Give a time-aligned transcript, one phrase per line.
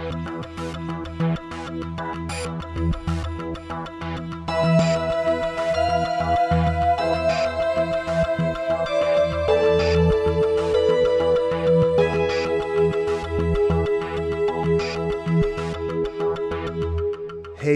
[0.00, 0.06] Hey,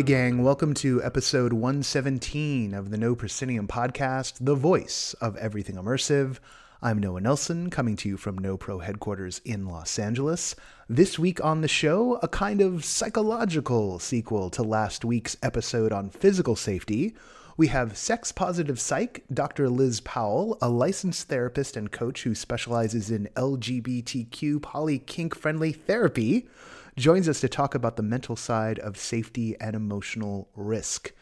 [0.03, 6.39] gang, welcome to episode 117 of the No Proscenium podcast, the voice of everything immersive.
[6.83, 10.55] I'm Noah Nelson, coming to you from NoPro headquarters in Los Angeles.
[10.89, 16.11] This week on the show, a kind of psychological sequel to last week's episode on
[16.11, 17.15] physical safety.
[17.57, 19.71] We have sex positive psych, Dr.
[19.71, 26.49] Liz Powell, a licensed therapist and coach who specializes in LGBTQ poly kink friendly therapy
[26.97, 31.13] joins us to talk about the mental side of safety and emotional risk.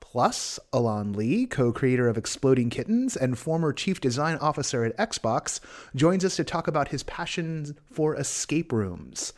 [0.00, 5.60] Plus, Elan Lee, co creator of Exploding Kittens and former chief design officer at Xbox,
[5.94, 9.32] joins us to talk about his passion for escape rooms.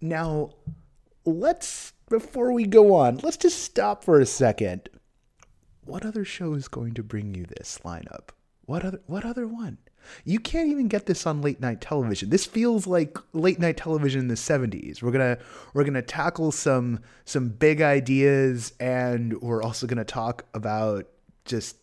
[0.00, 0.50] Now,
[1.24, 4.88] let's, before we go on, let's just stop for a second.
[5.84, 8.30] What other show is going to bring you this lineup?
[8.66, 9.78] What other, what other one?
[10.24, 12.30] You can't even get this on late night television.
[12.30, 15.02] This feels like late night television in the 70s.
[15.02, 15.42] We're going to
[15.74, 21.06] we're going to tackle some some big ideas and we're also going to talk about
[21.44, 21.76] just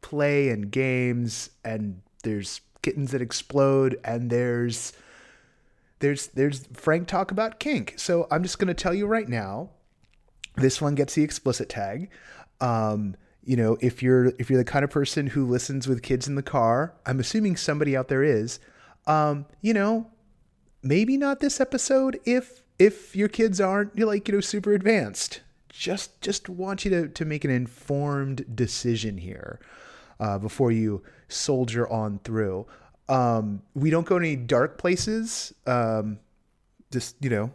[0.00, 4.92] play and games and there's kittens that explode and there's
[6.00, 7.94] there's there's frank talk about kink.
[7.96, 9.70] So I'm just going to tell you right now
[10.56, 12.10] this one gets the explicit tag.
[12.60, 16.28] Um, you know if you're if you're the kind of person who listens with kids
[16.28, 18.60] in the car i'm assuming somebody out there is
[19.06, 20.10] um you know
[20.82, 25.40] maybe not this episode if if your kids aren't you like you know super advanced.
[25.68, 29.60] Just just want you to to make an informed decision here
[30.20, 32.66] uh, before you soldier on through.
[33.08, 36.18] Um we don't go any dark places um
[36.90, 37.50] just you know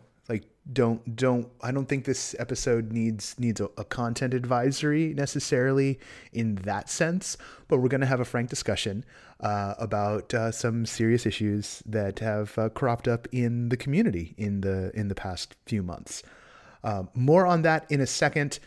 [0.74, 6.00] don't don't I don't think this episode needs needs a, a, content advisory necessarily
[6.34, 7.38] in that sense,
[7.68, 9.06] but we're going to have a frank discussion
[9.40, 14.62] uh, about uh, some serious issues that have uh, cropped up in the community in
[14.62, 16.24] the in the past few months.
[16.84, 18.60] Uh, more on that in a second.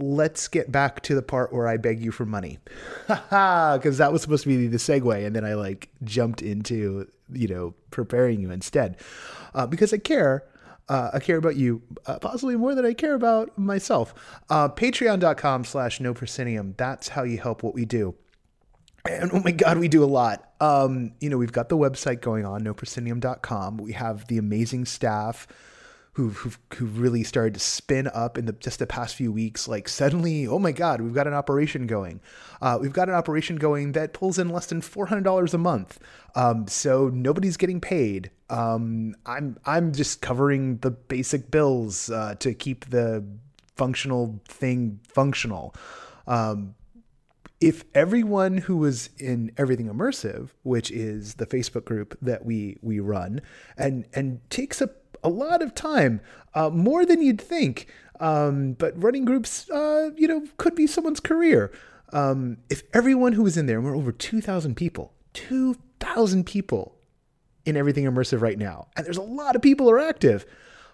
[0.00, 2.58] Let's get back to the part where I beg you for money,
[3.06, 7.48] because that was supposed to be the segue, and then I like jumped into you
[7.48, 8.96] know preparing you instead,
[9.54, 10.44] uh, because I care
[10.88, 14.14] uh, I care about you uh, possibly more than I care about myself.
[14.48, 16.74] Uh, Patreon.com slash no proscenium.
[16.76, 18.14] That's how you help what we do.
[19.04, 20.52] And oh my God, we do a lot.
[20.60, 23.78] Um, you know, we've got the website going on, noproscenium.com.
[23.78, 25.46] We have the amazing staff
[26.18, 29.68] who've, who've, who've really started to spin up in the just the past few weeks.
[29.68, 32.20] Like suddenly, oh my God, we've got an operation going.
[32.60, 35.58] Uh, we've got an operation going that pulls in less than four hundred dollars a
[35.58, 36.00] month.
[36.34, 38.32] Um, so nobody's getting paid.
[38.50, 43.24] Um, I'm I'm just covering the basic bills uh, to keep the
[43.76, 45.72] functional thing functional.
[46.26, 46.74] Um,
[47.60, 53.00] if everyone who was in everything immersive which is the facebook group that we we
[53.00, 53.40] run
[53.76, 54.88] and and takes a
[55.22, 56.20] a lot of time,
[56.54, 57.86] uh, more than you'd think.
[58.20, 61.70] Um, but running groups, uh, you know, could be someone's career.
[62.12, 66.96] Um, if everyone who was in there, and we're over 2,000 people, 2,000 people
[67.64, 70.46] in Everything Immersive right now, and there's a lot of people are active.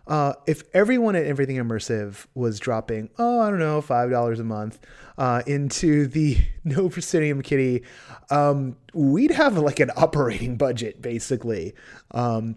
[0.06, 4.78] Uh, if everyone at Everything Immersive was dropping, oh, I don't know, $5 a month
[5.16, 7.84] uh, into the No Proscenium Kitty,
[8.30, 11.74] um, we'd have like an operating budget basically.
[12.10, 12.56] Um,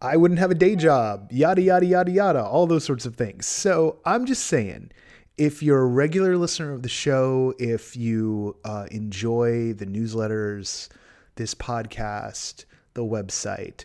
[0.00, 3.46] I wouldn't have a day job, yada, yada, yada, yada, all those sorts of things.
[3.46, 4.92] So I'm just saying,
[5.38, 10.88] if you're a regular listener of the show, if you uh, enjoy the newsletters,
[11.36, 12.64] this podcast,
[12.94, 13.84] the website,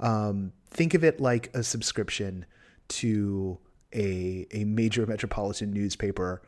[0.00, 2.44] um, think of it like a subscription
[2.88, 3.58] to
[3.94, 6.42] a, a major metropolitan newspaper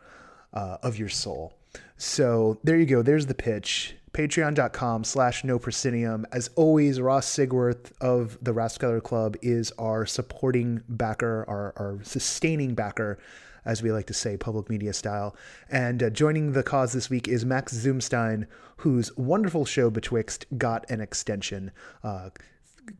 [0.52, 1.54] uh, of your soul.
[1.96, 3.02] So there you go.
[3.02, 6.24] There's the pitch patreon.com slash no proscenium.
[6.32, 12.74] As always, Ross Sigworth of the Rathskeller Club is our supporting backer, our, our sustaining
[12.74, 13.18] backer,
[13.64, 15.36] as we like to say, public media style.
[15.68, 18.46] And uh, joining the cause this week is Max Zumstein,
[18.78, 21.72] whose wonderful show Betwixt got an extension.
[22.04, 22.30] Uh,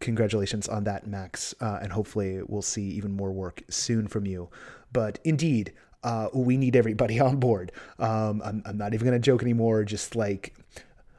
[0.00, 1.54] congratulations on that, Max.
[1.60, 4.50] Uh, and hopefully we'll see even more work soon from you.
[4.92, 5.72] But indeed,
[6.04, 7.72] uh, we need everybody on board.
[7.98, 9.84] Um, I'm, I'm, not even going to joke anymore.
[9.84, 10.54] Just like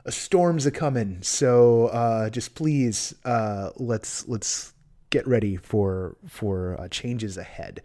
[0.05, 1.21] a storm's a coming.
[1.21, 4.73] So uh, just please uh, let's let's
[5.09, 7.81] get ready for for uh, changes ahead.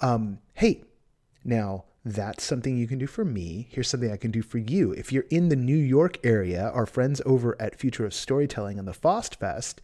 [0.00, 0.84] Um, hey,
[1.44, 3.66] now that's something you can do for me.
[3.70, 4.92] Here's something I can do for you.
[4.92, 8.86] If you're in the New York area, our friends over at Future of Storytelling and
[8.86, 9.80] the Fost Fest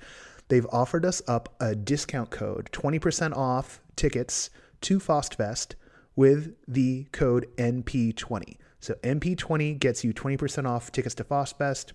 [0.48, 4.50] they've offered us up a discount code 20% off tickets
[4.82, 5.76] to FostFest
[6.16, 8.56] with the code NP20.
[8.80, 11.92] So NP20 gets you 20% off tickets to FostFest.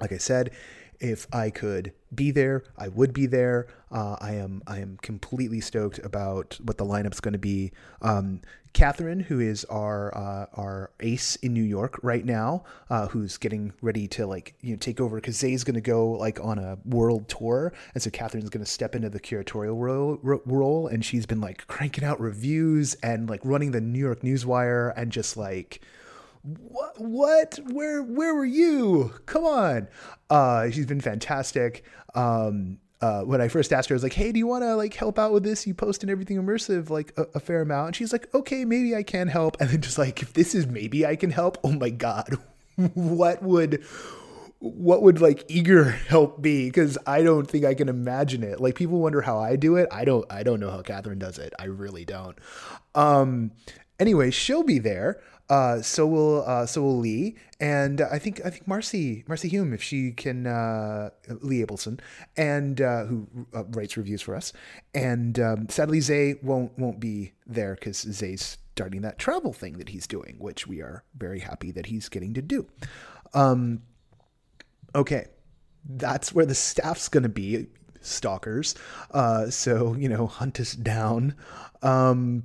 [0.00, 0.50] Like I said,
[1.00, 3.66] if I could be there, I would be there.
[3.90, 7.72] Uh, I am I am completely stoked about what the lineup's going to be.
[8.02, 8.42] Um,
[8.72, 13.72] Catherine, who is our uh, our ace in New York right now, uh, who's getting
[13.80, 16.78] ready to like you know take over because Zay's going to go like on a
[16.84, 21.26] world tour, and so Catherine's going to step into the curatorial role, role, and she's
[21.26, 25.80] been like cranking out reviews and like running the New York Newswire and just like
[26.42, 29.88] what what where where were you come on
[30.30, 31.84] uh she's been fantastic
[32.14, 34.76] um uh, when I first asked her, I was like, "Hey, do you want to
[34.76, 35.66] like help out with this?
[35.66, 38.94] You post and everything immersive like a, a, fair amount." And she's like, "Okay, maybe
[38.94, 41.72] I can help." And then just like, if this is maybe I can help, oh
[41.72, 42.36] my god,
[42.76, 43.82] what would
[44.58, 46.66] what would like eager help be?
[46.66, 48.60] Because I don't think I can imagine it.
[48.60, 49.88] Like people wonder how I do it.
[49.90, 50.30] I don't.
[50.30, 51.54] I don't know how Catherine does it.
[51.58, 52.36] I really don't.
[52.94, 53.52] Um.
[53.98, 55.20] Anyway, she'll be there.
[55.50, 59.72] Uh, so will uh, so will Lee, and I think I think Marcy Marcy Hume
[59.72, 61.10] if she can uh,
[61.40, 61.98] Lee Abelson,
[62.36, 64.52] and uh, who uh, writes reviews for us,
[64.94, 69.88] and um, sadly Zay won't won't be there because Zay's starting that travel thing that
[69.88, 72.66] he's doing, which we are very happy that he's getting to do.
[73.34, 73.82] Um,
[74.94, 75.26] okay,
[75.84, 77.66] that's where the staff's going to be,
[78.00, 78.76] stalkers.
[79.10, 81.34] Uh, so you know, hunt us down.
[81.82, 82.44] Um,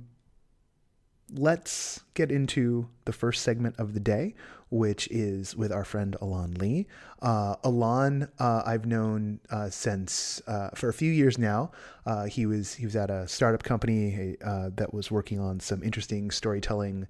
[1.34, 4.34] let's get into the first segment of the day,
[4.70, 6.86] which is with our friend Elan Lee.
[7.22, 11.70] Uh, uh, I've known uh, since uh, for a few years now.
[12.04, 15.82] Uh, he was he was at a startup company uh, that was working on some
[15.82, 17.08] interesting storytelling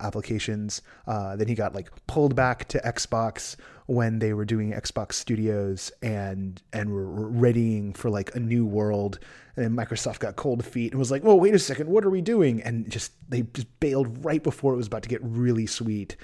[0.00, 0.82] applications.
[1.06, 6.62] then he got like pulled back to Xbox when they were doing Xbox Studios and
[6.72, 9.18] and were readying for like a new world
[9.56, 12.20] and Microsoft got cold feet and was like, "Well, wait a second, what are we
[12.20, 16.16] doing?" And just they just bailed right before it was about to get really sweet,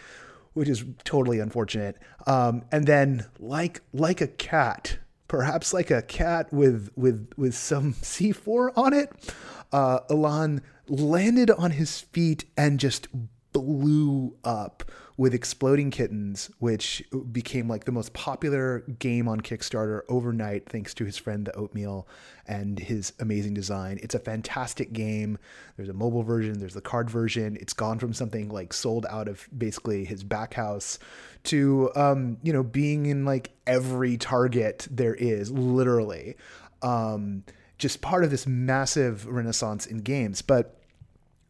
[0.54, 1.96] which is totally unfortunate.
[2.26, 4.98] Um, and then, like like a cat,
[5.28, 9.34] perhaps like a cat with with with some C4 on it,
[9.72, 13.06] uh, Elan landed on his feet and just
[13.52, 14.84] blew up
[15.16, 21.04] with Exploding Kittens, which became like the most popular game on Kickstarter overnight thanks to
[21.04, 22.08] his friend the Oatmeal
[22.46, 23.98] and his amazing design.
[24.02, 25.38] It's a fantastic game.
[25.76, 27.58] There's a mobile version, there's the card version.
[27.60, 30.98] It's gone from something like sold out of basically his back house
[31.44, 36.36] to um, you know, being in like every target there is, literally.
[36.82, 37.44] Um,
[37.76, 40.42] just part of this massive renaissance in games.
[40.42, 40.79] But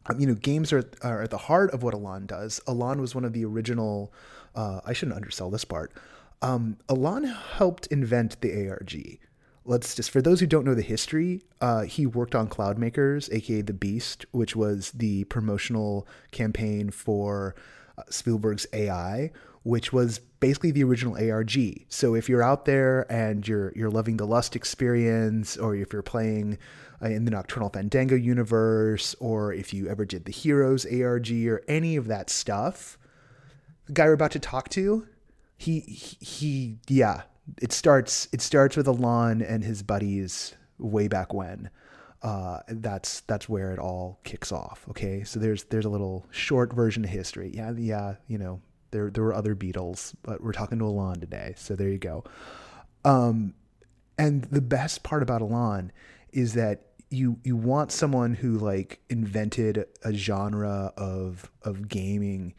[0.07, 2.61] um, you know, games are, are at the heart of what Elan does.
[2.67, 4.13] Elan was one of the original.
[4.55, 5.93] Uh, I shouldn't undersell this part.
[6.41, 9.19] Um, Elan helped invent the ARG.
[9.63, 13.61] Let's just for those who don't know the history, uh, he worked on Cloudmakers, aka
[13.61, 17.53] the Beast, which was the promotional campaign for
[17.95, 19.31] uh, Spielberg's AI,
[19.61, 21.85] which was basically the original ARG.
[21.89, 26.01] So if you're out there and you're you're loving the Lust experience, or if you're
[26.01, 26.57] playing
[27.01, 31.61] uh, in the Nocturnal Fandango universe, or if you ever did the Heroes ARG or
[31.67, 32.97] any of that stuff,
[33.87, 35.07] the guy we're about to talk to,
[35.57, 37.23] he he, yeah,
[37.61, 41.69] it starts it starts with Elan and his buddies way back when.
[42.23, 44.85] Uh, that's that's where it all kicks off.
[44.89, 47.51] Okay, so there's there's a little short version of history.
[47.53, 48.61] Yeah, yeah, you know
[48.91, 51.53] there there were other Beatles, but we're talking to Elan today.
[51.57, 52.23] So there you go.
[53.03, 53.55] Um,
[54.17, 55.91] and the best part about Elan
[56.31, 62.53] is that you you want someone who like invented a genre of of gaming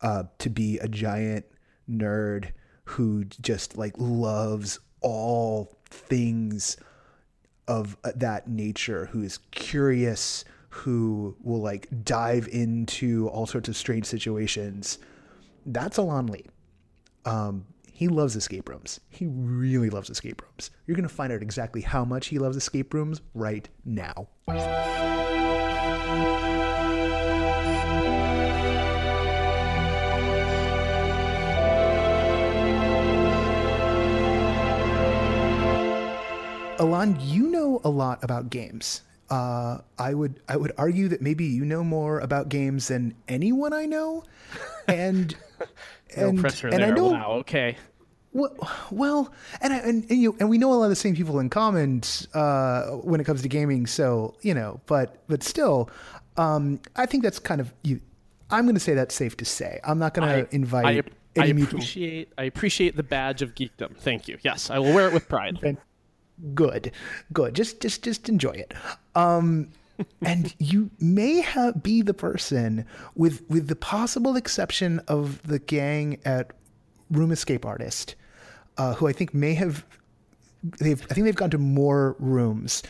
[0.00, 1.44] uh, to be a giant
[1.90, 2.52] nerd
[2.84, 6.76] who just like loves all things
[7.68, 13.76] of uh, that nature who is curious who will like dive into all sorts of
[13.76, 14.98] strange situations.
[15.64, 16.46] That's Elan Lee
[17.26, 17.66] um,
[17.96, 19.00] he loves escape rooms.
[19.08, 20.70] He really loves escape rooms.
[20.86, 24.28] You're going to find out exactly how much he loves escape rooms right now.
[36.78, 39.00] Elan, you know a lot about games.
[39.30, 43.72] Uh, I would I would argue that maybe you know more about games than anyone
[43.72, 44.24] I know,
[44.88, 45.34] and
[46.16, 46.92] no and, pressure and there.
[46.92, 47.32] I know, wow.
[47.40, 47.76] Okay.
[48.32, 48.54] Well,
[48.90, 51.48] well, and, and and you and we know a lot of the same people in
[51.48, 52.02] common
[52.34, 53.86] uh, when it comes to gaming.
[53.86, 55.90] So you know, but but still,
[56.36, 58.00] um, I think that's kind of you.
[58.50, 59.80] I'm going to say that's safe to say.
[59.82, 61.06] I'm not going to invite.
[61.36, 63.96] I, I appreciate I appreciate the badge of geekdom.
[63.96, 64.38] Thank you.
[64.42, 65.78] Yes, I will wear it with pride.
[66.54, 66.92] Good,
[67.32, 67.54] good.
[67.54, 68.74] Just just just enjoy it.
[69.14, 69.68] Um,
[70.22, 76.18] and you may have be the person with with the possible exception of the gang
[76.24, 76.52] at
[77.10, 78.14] Room Escape Artist,
[78.78, 79.84] uh, who I think may have
[80.78, 82.82] they've I think they've gone to more rooms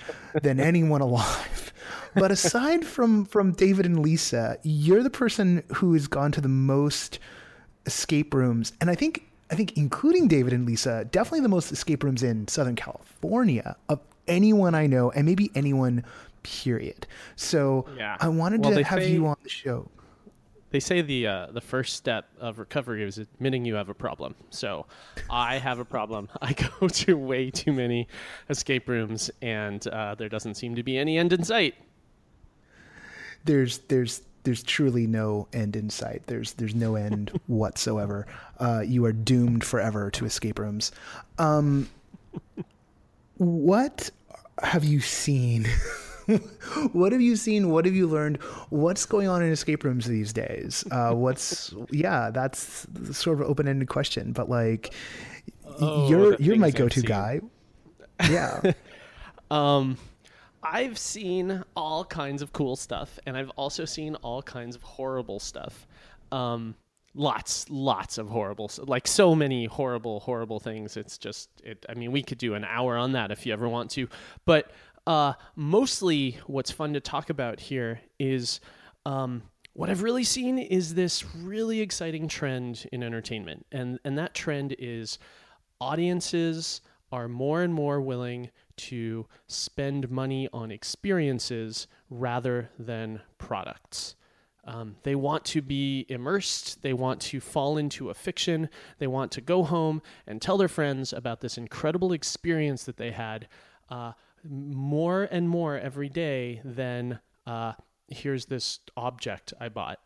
[0.43, 1.73] than anyone alive.
[2.15, 6.49] But aside from from David and Lisa, you're the person who has gone to the
[6.49, 7.19] most
[7.85, 12.03] escape rooms, and I think I think including David and Lisa, definitely the most escape
[12.03, 16.05] rooms in Southern California of anyone I know, and maybe anyone
[16.43, 17.07] period.
[17.37, 18.17] So yeah.
[18.21, 19.88] I wanted well, to have say, you on the show.
[20.71, 24.35] They say the uh, the first step of recovery is admitting you have a problem.
[24.50, 24.87] So
[25.31, 26.29] I have a problem.
[26.43, 28.09] I go to way too many
[28.50, 31.75] escape rooms, and uh, there doesn't seem to be any end in sight.
[33.45, 36.23] There's there's there's truly no end in sight.
[36.26, 38.26] There's there's no end whatsoever.
[38.59, 40.93] Uh, you are doomed forever to escape rooms.
[41.37, 41.91] Um,
[43.38, 44.11] what
[44.62, 45.67] have you seen
[46.93, 47.71] what have you seen?
[47.71, 48.37] What have you learned?
[48.71, 50.85] What's going on in escape rooms these days?
[50.93, 54.95] Uh, what's yeah, that's sort of an open ended question, but like
[55.81, 57.41] oh, you're you're my go to guy.
[58.31, 58.73] Yeah.
[59.50, 59.99] um
[60.73, 65.38] I've seen all kinds of cool stuff, and I've also seen all kinds of horrible
[65.38, 65.87] stuff.
[66.32, 66.75] Um,
[67.14, 70.96] lots, lots of horrible, like so many horrible, horrible things.
[70.96, 71.87] It's just, it.
[71.88, 74.08] I mean, we could do an hour on that if you ever want to.
[74.44, 74.73] But
[75.06, 78.61] uh, mostly, what's fun to talk about here is
[79.04, 79.42] um,
[79.73, 84.75] what I've really seen is this really exciting trend in entertainment, and and that trend
[84.78, 85.18] is
[85.80, 86.80] audiences
[87.12, 94.16] are more and more willing to spend money on experiences rather than products.
[94.64, 96.83] Um, they want to be immersed.
[96.83, 98.68] They want to fall into a fiction.
[98.99, 103.12] They want to go home and tell their friends about this incredible experience that they
[103.12, 103.47] had.
[103.88, 104.12] Uh,
[104.49, 107.75] more and more every day than uh,
[108.09, 110.00] here's this object I bought.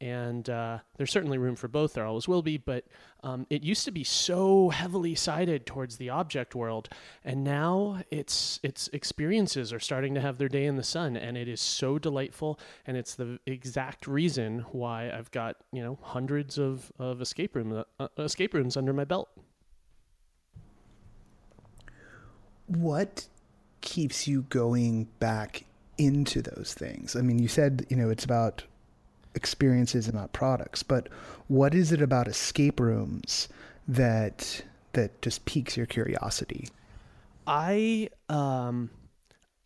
[0.00, 1.92] And uh, there's certainly room for both.
[1.92, 2.84] There always will be, but
[3.22, 6.88] um, it used to be so heavily sided towards the object world,
[7.22, 11.36] and now its its experiences are starting to have their day in the sun, and
[11.36, 12.58] it is so delightful.
[12.86, 17.84] And it's the exact reason why I've got you know hundreds of, of escape room
[17.98, 19.28] uh, escape rooms under my belt.
[22.66, 23.28] What
[23.82, 25.64] keeps you going back
[25.98, 27.16] into those things?
[27.16, 28.62] I mean, you said, you know, it's about
[29.34, 31.08] experiences and not products, but
[31.48, 33.48] what is it about escape rooms
[33.88, 36.68] that that just piques your curiosity?
[37.46, 38.90] I um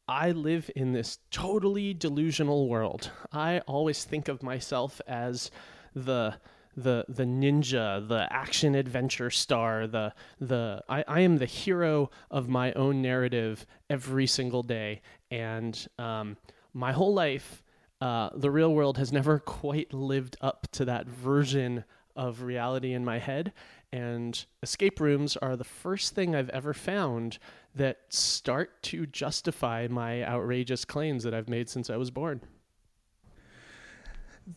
[0.06, 3.10] I live in this totally delusional world.
[3.32, 5.50] I always think of myself as
[5.94, 6.36] the
[6.76, 12.48] the the ninja, the action adventure star, the the I, I am the hero of
[12.48, 16.36] my own narrative every single day, and um,
[16.72, 17.62] my whole life,
[18.04, 21.84] uh, the real world has never quite lived up to that version
[22.14, 23.52] of reality in my head.
[23.90, 27.38] And escape rooms are the first thing I've ever found
[27.74, 32.42] that start to justify my outrageous claims that I've made since I was born.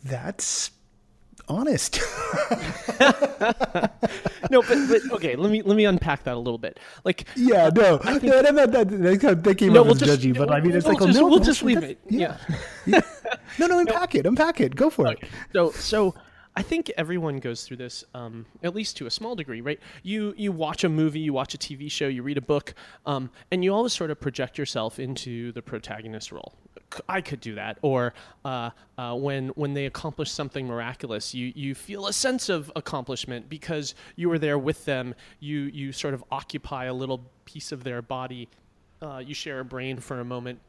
[0.03, 0.71] That's
[1.47, 2.01] honest.
[4.51, 6.79] no, but, but okay, let me let me unpack that a little bit.
[7.05, 10.37] Like, yeah, no, think, no, that, that, that, that came no, we'll as just, judgy,
[10.37, 11.99] but I mean, it's we'll like, just, oh, no, we'll just leave it.
[12.09, 12.37] Yeah.
[12.85, 13.01] yeah.
[13.59, 14.19] no, no, unpack no.
[14.19, 15.17] it, unpack it, go for okay.
[15.21, 15.29] it.
[15.53, 16.15] So, so
[16.57, 19.79] I think everyone goes through this, um, at least to a small degree, right?
[20.01, 22.73] You you watch a movie, you watch a TV show, you read a book,
[23.05, 26.55] um, and you always sort of project yourself into the protagonist role.
[27.07, 27.77] I could do that.
[27.83, 32.71] Or uh, uh, when when they accomplish something miraculous, you you feel a sense of
[32.75, 35.13] accomplishment because you were there with them.
[35.39, 38.49] You you sort of occupy a little piece of their body.
[38.99, 40.59] Uh, you share a brain for a moment,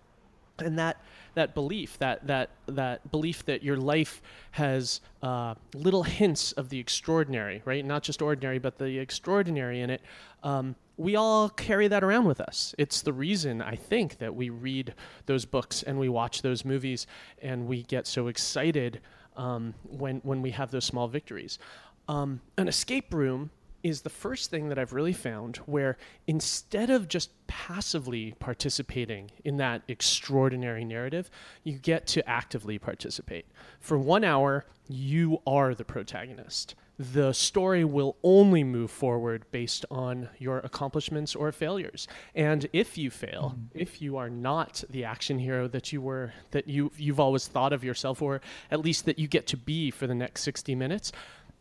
[0.60, 1.00] and that
[1.34, 4.20] that belief that that that belief that your life
[4.52, 7.84] has uh, little hints of the extraordinary, right?
[7.84, 10.02] Not just ordinary, but the extraordinary in it.
[10.42, 12.74] Um, we all carry that around with us.
[12.76, 14.94] It's the reason I think that we read
[15.26, 17.06] those books and we watch those movies
[17.40, 19.00] and we get so excited
[19.36, 21.58] um, when when we have those small victories.
[22.08, 23.50] Um, an escape room
[23.82, 29.56] is the first thing that I've really found where instead of just passively participating in
[29.58, 31.30] that extraordinary narrative,
[31.62, 33.46] you get to actively participate.
[33.80, 40.28] For one hour, you are the protagonist the story will only move forward based on
[40.38, 42.08] your accomplishments or failures.
[42.34, 43.78] And if you fail, mm-hmm.
[43.78, 47.72] if you are not the action hero that you were that you you've always thought
[47.72, 51.12] of yourself or at least that you get to be for the next 60 minutes,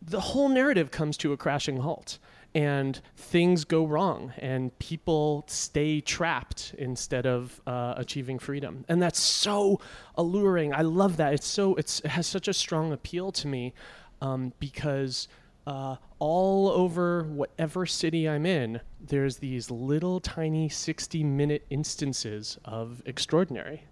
[0.01, 2.19] the whole narrative comes to a crashing halt.
[2.55, 8.85] and things go wrong and people stay trapped instead of uh, achieving freedom.
[8.87, 9.79] And that's so
[10.15, 10.73] alluring.
[10.73, 11.33] I love that.
[11.33, 13.73] It's so it's, it has such a strong appeal to me
[14.21, 15.27] um, because
[15.67, 23.01] uh, all over whatever city i'm in there's these little tiny 60 minute instances of
[23.05, 23.83] extraordinary.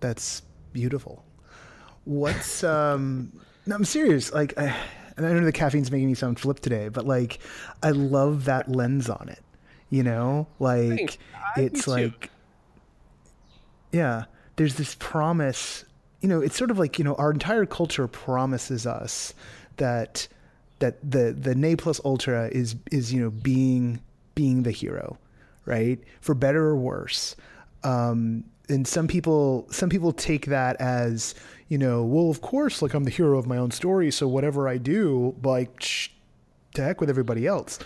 [0.00, 1.24] That's beautiful.
[2.04, 3.32] What's um
[3.66, 4.74] no, i'm serious like I,
[5.16, 7.38] and I know the caffeine's making me sound flip today, but like,
[7.82, 9.42] I love that lens on it.
[9.88, 11.18] You know, like
[11.56, 12.30] it's like,
[13.92, 14.24] yeah,
[14.56, 15.84] there's this promise.
[16.20, 19.32] You know, it's sort of like you know, our entire culture promises us
[19.76, 20.26] that
[20.80, 24.00] that the the ne plus ultra is is you know being
[24.34, 25.18] being the hero,
[25.64, 26.00] right?
[26.20, 27.36] For better or worse.
[27.84, 31.34] Um, and some people some people take that as
[31.68, 34.68] you know well of course like i'm the hero of my own story so whatever
[34.68, 36.08] i do like shh,
[36.76, 37.78] to heck with everybody else.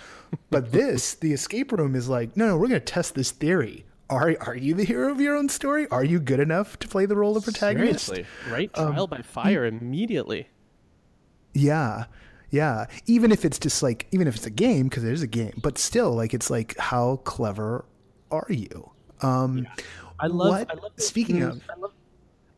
[0.50, 3.86] But this the escape room is like no no we're going to test this theory.
[4.10, 5.88] Are are you the hero of your own story?
[5.88, 8.06] Are you good enough to play the role of protagonist?
[8.06, 8.72] Seriously, right?
[8.74, 10.48] Trial um, by fire immediately.
[11.54, 12.04] Yeah.
[12.50, 12.86] Yeah.
[13.06, 15.58] Even if it's just like even if it's a game because it is a game
[15.62, 17.86] but still like it's like how clever
[18.30, 18.90] are you?
[19.22, 19.84] Um yeah
[20.20, 20.48] I love.
[20.50, 20.70] What?
[20.70, 21.92] I love Speaking rooms, of, I love,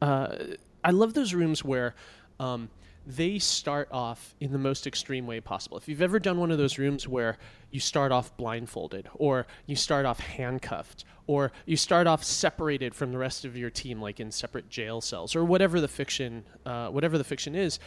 [0.01, 1.95] uh, I love those rooms where.
[2.41, 2.69] Um,
[3.07, 5.77] they start off in the most extreme way possible.
[5.77, 7.37] If you've ever done one of those rooms where
[7.71, 13.11] you start off blindfolded, or you start off handcuffed, or you start off separated from
[13.11, 16.89] the rest of your team, like in separate jail cells, or whatever the fiction, uh,
[16.89, 17.81] whatever the fiction is,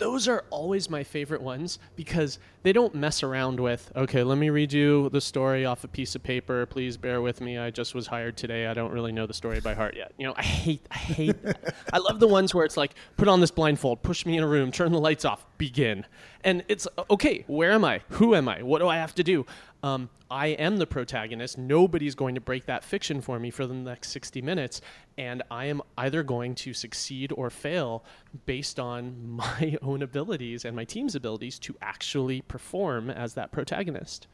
[0.00, 4.50] those are always my favorite ones because they don't mess around with, okay, let me
[4.50, 6.66] read you the story off a piece of paper.
[6.66, 7.58] Please bear with me.
[7.58, 8.66] I just was hired today.
[8.66, 10.12] I don't really know the story by heart yet.
[10.18, 11.36] You know, I hate, I hate,
[11.92, 14.48] I love the ones where it's like, put on this blindfold, push me in a
[14.48, 16.06] room, turn the lights off, begin.
[16.42, 18.00] And it's, okay, where am I?
[18.10, 18.62] Who am I?
[18.62, 19.44] What do I have to do?
[19.82, 21.58] Um, I am the protagonist.
[21.58, 24.80] Nobody's going to break that fiction for me for the next 60 minutes.
[25.18, 28.04] And I am either going to succeed or fail
[28.46, 34.26] based on my own abilities and my team's abilities to actually perform as that protagonist.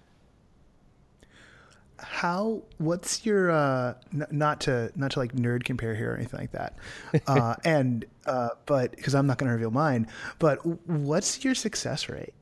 [1.98, 2.62] How?
[2.76, 6.52] What's your uh, n- not to not to like nerd compare here or anything like
[6.52, 6.76] that,
[7.26, 10.06] uh, and uh, but because I'm not going to reveal mine.
[10.38, 12.34] But what's your success rate?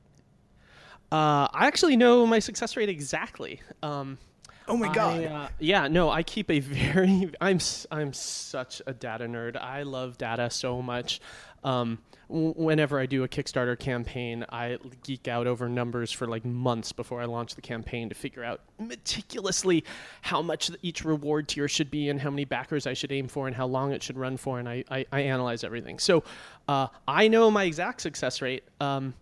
[1.12, 3.61] Uh, I actually know my success rate exactly.
[3.83, 4.19] Um,
[4.67, 5.21] oh my god!
[5.21, 7.31] I, uh, yeah, no, I keep a very.
[7.40, 7.59] I'm
[7.90, 9.57] I'm such a data nerd.
[9.57, 11.21] I love data so much.
[11.62, 16.93] Um, whenever I do a Kickstarter campaign, I geek out over numbers for like months
[16.93, 19.85] before I launch the campaign to figure out meticulously
[20.23, 23.47] how much each reward tier should be and how many backers I should aim for
[23.47, 25.99] and how long it should run for, and I I, I analyze everything.
[25.99, 26.25] So
[26.67, 28.64] uh, I know my exact success rate.
[28.81, 29.14] Um,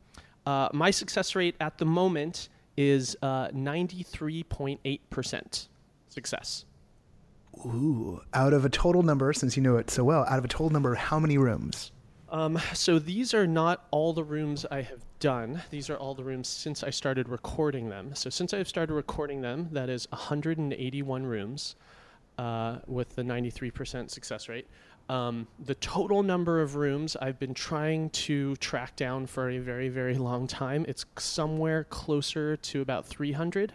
[0.46, 5.68] uh, my success rate at the moment is uh, 93.8%
[6.08, 6.64] success.
[7.66, 10.48] Ooh, out of a total number, since you know it so well, out of a
[10.48, 11.92] total number, how many rooms?
[12.30, 15.60] Um, so these are not all the rooms I have done.
[15.70, 18.14] These are all the rooms since I started recording them.
[18.14, 21.76] So since I've started recording them, that is 181 rooms
[22.38, 24.66] uh, with the 93% success rate.
[25.08, 29.88] Um, the total number of rooms I've been trying to track down for a very,
[29.88, 30.86] very long time.
[30.88, 33.74] It's somewhere closer to about 300.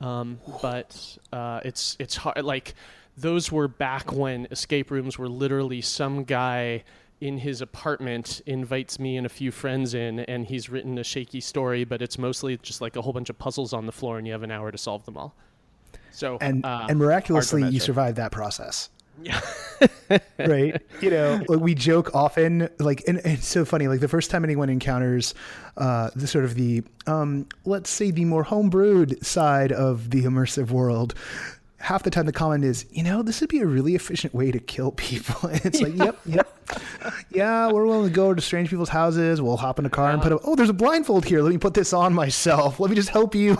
[0.00, 2.44] Um, but uh, it's it's hard.
[2.44, 2.74] Like
[3.16, 6.84] those were back when escape rooms were literally some guy
[7.20, 11.40] in his apartment invites me and a few friends in, and he's written a shaky
[11.40, 14.26] story, but it's mostly just like a whole bunch of puzzles on the floor, and
[14.26, 15.32] you have an hour to solve them all.
[16.10, 18.90] So and uh, and miraculously, you survived that process.
[19.20, 19.40] Yeah.
[20.38, 20.80] right.
[21.00, 23.88] You know, like we joke often, like, and, and, it's so funny.
[23.88, 25.34] Like the first time anyone encounters
[25.76, 30.70] uh, the sort of the, um, let's say, the more homebrewed side of the immersive
[30.70, 31.14] world,
[31.82, 34.52] half the time the comment is, you know, this would be a really efficient way
[34.52, 35.50] to kill people.
[35.50, 36.48] And it's like, yep, yep.
[37.30, 39.42] Yeah, we're willing to go to strange people's houses.
[39.42, 41.42] We'll hop in a car and put a, oh, there's a blindfold here.
[41.42, 42.78] Let me put this on myself.
[42.78, 43.56] Let me just help you.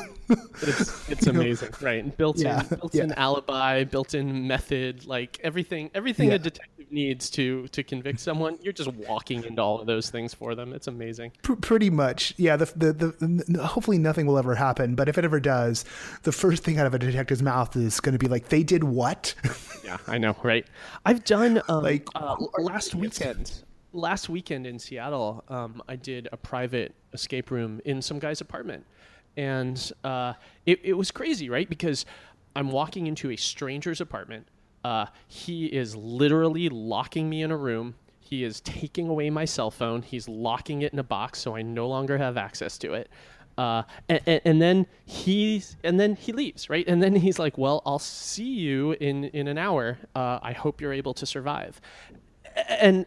[0.63, 1.87] it's it's amazing, know?
[1.87, 2.17] right?
[2.17, 3.03] Built yeah, in built yeah.
[3.03, 6.37] in alibi, built in method, like everything everything yeah.
[6.37, 8.59] a detective needs to to convict someone.
[8.63, 10.73] You're just walking into all of those things for them.
[10.73, 11.33] It's amazing.
[11.43, 12.57] P- pretty much, yeah.
[12.57, 15.85] The, the, the the hopefully nothing will ever happen, but if it ever does,
[16.23, 18.85] the first thing out of a detective's mouth is going to be like, "They did
[18.85, 19.35] what?"
[19.85, 20.67] yeah, I know, right?
[21.05, 23.63] I've done um, like uh, last weekend
[23.95, 28.87] last weekend in Seattle, um, I did a private escape room in some guy's apartment
[29.37, 30.35] and uh,
[30.67, 31.69] it, it was crazy, right?
[31.69, 32.05] Because
[32.55, 34.47] I'm walking into a stranger's apartment.
[34.85, 37.95] Uh, he is literally locking me in a room.
[38.21, 40.03] He is taking away my cell phone.
[40.03, 43.11] He's locking it in a box so I no longer have access to it.
[43.59, 46.87] Uh, and, and, then he's and then he leaves, right?
[46.89, 49.99] And then he's like, "Well, I'll see you in in an hour.
[50.15, 51.79] Uh, I hope you're able to survive."
[52.69, 53.05] And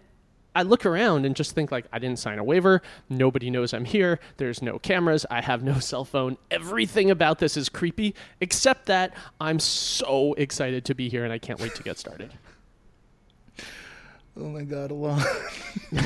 [0.55, 2.81] I look around and just think like I didn't sign a waiver.
[3.09, 4.19] Nobody knows I'm here.
[4.37, 5.25] There's no cameras.
[5.29, 6.37] I have no cell phone.
[6.49, 11.37] Everything about this is creepy, except that I'm so excited to be here and I
[11.37, 12.31] can't wait to get started.
[14.37, 15.23] Oh my god, Elan.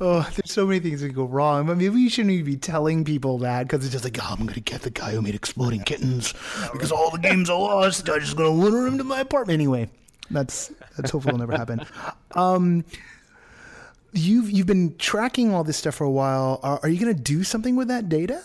[0.00, 1.66] oh, there's so many things that go wrong.
[1.66, 4.46] But maybe we shouldn't even be telling people that because it's just like, oh, I'm
[4.46, 6.32] gonna get the guy who made exploding kittens
[6.72, 8.08] because all the games are lost.
[8.08, 9.88] I'm just gonna lure him to my apartment anyway.
[10.30, 11.84] That's that's hopefully will never happen.
[12.32, 12.84] Um,
[14.12, 16.60] you've you've been tracking all this stuff for a while.
[16.62, 18.42] Are, are you going to do something with that data?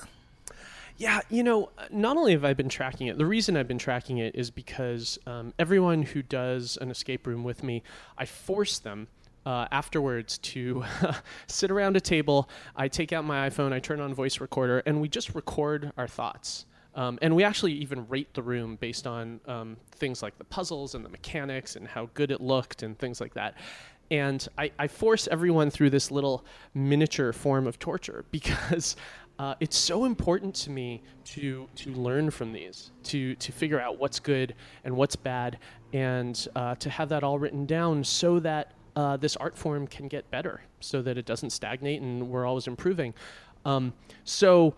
[0.98, 4.20] Yeah, you know, not only have I been tracking it, the reason I've been tracking
[4.20, 7.82] it is because um, everyone who does an escape room with me,
[8.18, 9.08] I force them
[9.46, 10.86] uh, afterwards to
[11.48, 12.48] sit around a table.
[12.76, 16.08] I take out my iPhone, I turn on voice recorder, and we just record our
[16.08, 16.68] thoughts.
[16.96, 20.94] Um, and we actually even rate the room based on um, things like the puzzles
[20.94, 23.56] and the mechanics and how good it looked and things like that
[24.14, 26.46] and I, I, force everyone through this little
[26.76, 28.96] miniature form of torture because
[29.40, 34.00] uh, it's so important to me to to learn from these, to to figure out
[34.00, 35.58] what's good and what's bad,
[35.94, 40.08] and uh, to have that all written down so that uh, this art form can
[40.08, 43.14] get better, so that it doesn't stagnate and we're always improving.
[43.66, 44.76] Um, so.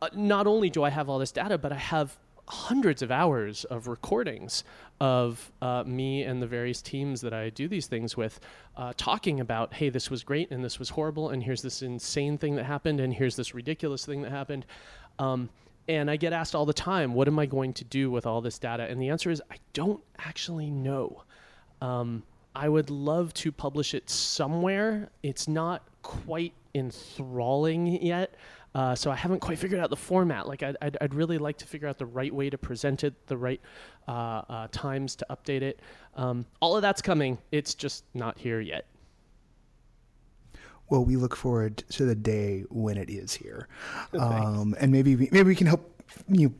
[0.00, 3.64] Uh, not only do I have all this data, but I have hundreds of hours
[3.64, 4.62] of recordings
[5.00, 8.40] of uh, me and the various teams that I do these things with
[8.76, 12.38] uh, talking about, hey, this was great and this was horrible, and here's this insane
[12.38, 14.66] thing that happened, and here's this ridiculous thing that happened.
[15.18, 15.50] Um,
[15.88, 18.40] and I get asked all the time, what am I going to do with all
[18.40, 18.84] this data?
[18.84, 21.22] And the answer is, I don't actually know.
[21.80, 25.10] Um, I would love to publish it somewhere.
[25.22, 28.34] It's not quite enthralling yet.
[28.74, 30.46] Uh, so I haven't quite figured out the format.
[30.46, 33.26] Like I'd, I'd, I'd, really like to figure out the right way to present it,
[33.26, 33.60] the right
[34.06, 35.80] uh, uh, times to update it.
[36.16, 37.38] Um, all of that's coming.
[37.50, 38.86] It's just not here yet.
[40.90, 43.68] Well, we look forward to the day when it is here,
[44.18, 46.54] um, and maybe we, maybe we can help you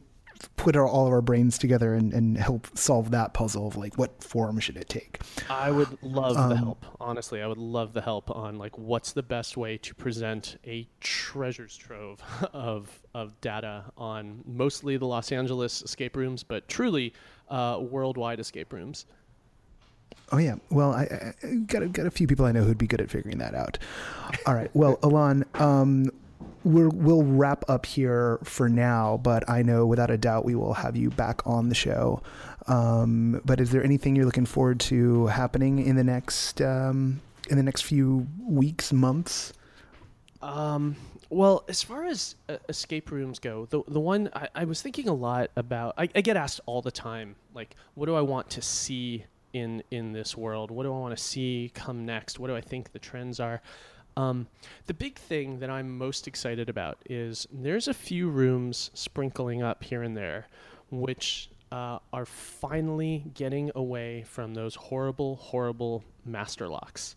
[0.56, 3.96] put our, all of our brains together and, and help solve that puzzle of like
[3.96, 5.20] what form should it take.
[5.48, 6.84] I would love um, the help.
[7.00, 10.86] Honestly, I would love the help on like what's the best way to present a
[11.00, 12.22] treasures trove
[12.52, 17.12] of of data on mostly the Los Angeles escape rooms, but truly
[17.48, 19.06] uh, worldwide escape rooms.
[20.30, 20.56] Oh yeah.
[20.70, 23.10] Well, I, I, got a, got a few people I know who'd be good at
[23.10, 23.78] figuring that out.
[24.46, 24.70] All right.
[24.74, 26.10] Well, Elan, um,
[26.68, 30.74] we will wrap up here for now, but I know without a doubt we will
[30.74, 32.22] have you back on the show.
[32.66, 37.56] Um, but is there anything you're looking forward to happening in the next um, in
[37.56, 39.54] the next few weeks, months?
[40.42, 40.96] Um,
[41.30, 45.08] well, as far as uh, escape rooms go, the the one I, I was thinking
[45.08, 45.94] a lot about.
[45.96, 49.82] I, I, get asked all the time, like, what do I want to see in
[49.90, 50.70] in this world?
[50.70, 52.38] What do I want to see come next?
[52.38, 53.62] What do I think the trends are?
[54.18, 54.48] Um,
[54.86, 59.84] the big thing that I'm most excited about is there's a few rooms sprinkling up
[59.84, 60.48] here and there,
[60.90, 67.14] which uh, are finally getting away from those horrible, horrible master locks.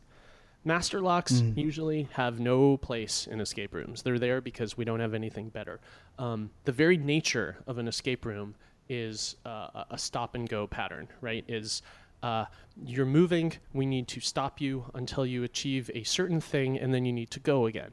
[0.64, 1.58] Master locks mm.
[1.58, 4.04] usually have no place in escape rooms.
[4.04, 5.80] They're there because we don't have anything better.
[6.20, 8.54] Um, the very nature of an escape room
[8.90, 11.44] is uh, a stop and go pattern, right?
[11.48, 11.82] Is
[12.24, 12.46] uh,
[12.86, 17.06] you're moving, we need to stop you until you achieve a certain thing, and then
[17.06, 17.92] you need to go again.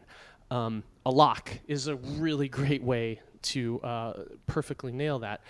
[0.50, 4.12] Um, a lock is a really great way to uh,
[4.46, 5.42] perfectly nail that.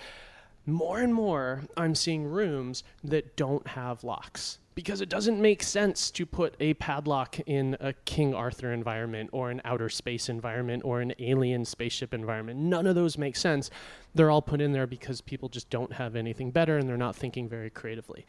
[0.66, 6.10] More and more, I'm seeing rooms that don't have locks because it doesn't make sense
[6.12, 11.00] to put a padlock in a King Arthur environment or an outer space environment or
[11.00, 12.60] an alien spaceship environment.
[12.60, 13.70] None of those make sense.
[14.14, 17.16] They're all put in there because people just don't have anything better and they're not
[17.16, 18.26] thinking very creatively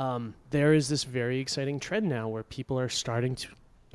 [0.00, 3.48] um, there is this very exciting trend now where people are starting to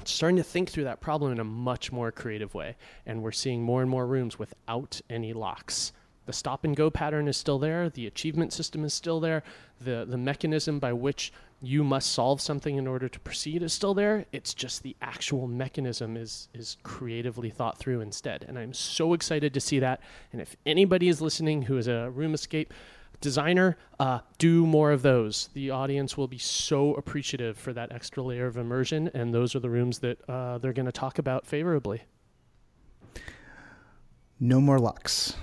[0.04, 2.76] starting to think through that problem in a much more creative way.
[3.08, 5.94] And we're seeing more and more rooms without any locks.
[6.28, 7.90] The stop and go pattern is still there.
[7.90, 9.42] The achievement system is still there.
[9.82, 13.96] The the mechanism by which you must solve something in order to proceed is still
[13.96, 14.26] there.
[14.32, 18.46] It's just the actual mechanism is is creatively thought through instead.
[18.48, 20.02] And i'm so excited to see that.
[20.32, 22.74] And if anybody is listening who is a room escape
[23.22, 25.50] designer, uh, do more of those.
[25.54, 29.60] The audience will be so appreciative for that extra layer of immersion, and those are
[29.60, 32.04] the rooms that uh, they're going to talk about favorably.
[34.40, 35.36] No more locks.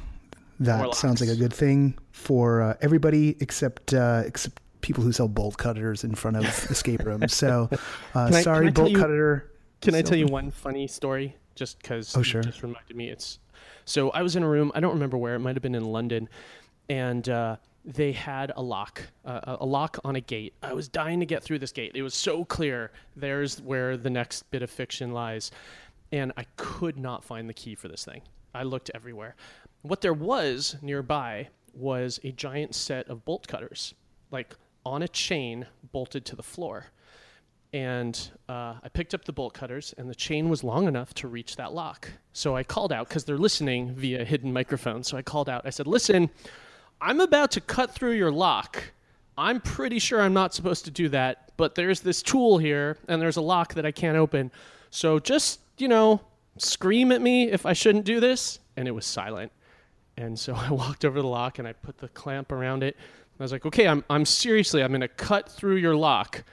[0.61, 5.13] That more sounds like a good thing for uh, everybody except uh, except people who
[5.13, 7.35] sell bolt cutters in front of escape rooms.
[7.35, 7.69] So,
[8.15, 9.49] uh, I- sorry, can I tell bolt you- cutter.
[9.81, 11.35] Can I tell you one funny story?
[11.57, 12.43] Just because Oh, sure.
[12.43, 13.09] just reminded me.
[13.09, 13.41] It's
[13.85, 14.71] so I was in a room.
[14.77, 15.35] I don't remember where.
[15.35, 16.29] It might have been in London,
[16.93, 20.53] and uh, they had a lock, uh, a- lock on a gate.
[20.63, 21.93] I was dying to get through this gate.
[21.95, 22.93] It was so clear.
[23.17, 25.51] There's where the next bit of fiction lies,
[26.13, 28.21] and I could not find the key for this thing.
[28.55, 29.37] I looked everywhere.
[29.81, 33.95] What there was nearby was a giant set of bolt cutters,
[34.31, 36.89] like on a chain bolted to the floor
[37.75, 41.27] and uh, I picked up the bolt cutters, and the chain was long enough to
[41.27, 42.11] reach that lock.
[42.35, 45.03] So I called out because they're listening via hidden microphone.
[45.03, 45.63] So I called out.
[45.65, 46.29] I said, "Listen,
[47.03, 48.83] I'm about to cut through your lock.
[49.37, 53.21] I'm pretty sure I'm not supposed to do that, but there's this tool here, and
[53.21, 54.53] there's a lock that I can't open.
[54.91, 56.21] So just you know,
[56.59, 59.53] scream at me if I shouldn't do this." And it was silent.
[60.17, 62.97] And so I walked over the lock and I put the clamp around it.
[63.39, 66.45] I was like, okay, I'm, I'm seriously, I'm going to cut through your lock.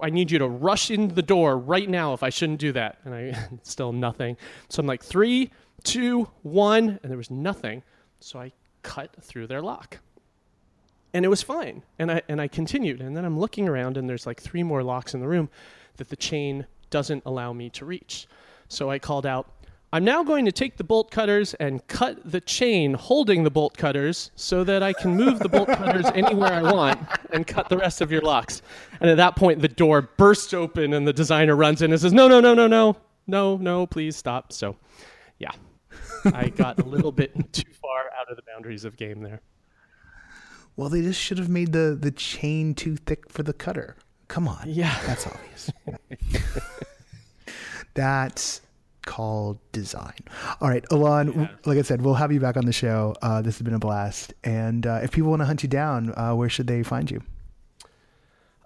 [0.00, 2.98] I need you to rush into the door right now if I shouldn't do that.
[3.04, 4.36] And I still nothing.
[4.68, 5.50] So I'm like, three,
[5.82, 7.00] two, one.
[7.02, 7.82] And there was nothing.
[8.20, 9.98] So I cut through their lock.
[11.12, 11.82] And it was fine.
[11.98, 13.00] And I, and I continued.
[13.00, 15.50] And then I'm looking around and there's like three more locks in the room
[15.96, 18.26] that the chain doesn't allow me to reach.
[18.68, 19.50] So I called out,
[19.92, 23.76] I'm now going to take the bolt cutters and cut the chain holding the bolt
[23.76, 27.00] cutters so that I can move the bolt cutters anywhere I want
[27.32, 28.62] and cut the rest of your locks.
[29.00, 32.12] And at that point, the door bursts open and the designer runs in and says,
[32.12, 34.52] No, no, no, no, no, no, no, please stop.
[34.52, 34.76] So,
[36.24, 39.40] I got a little bit too far out of the boundaries of game there.
[40.76, 43.96] Well, they just should have made the the chain too thick for the cutter.
[44.28, 44.62] Come on.
[44.66, 44.96] Yeah.
[45.06, 45.70] That's obvious.
[47.94, 48.60] That's
[49.06, 50.18] called design.
[50.60, 51.48] All right, Elan, Yeah.
[51.64, 53.14] like I said, we'll have you back on the show.
[53.22, 54.34] Uh, this has been a blast.
[54.44, 57.22] And uh, if people want to hunt you down, uh, where should they find you?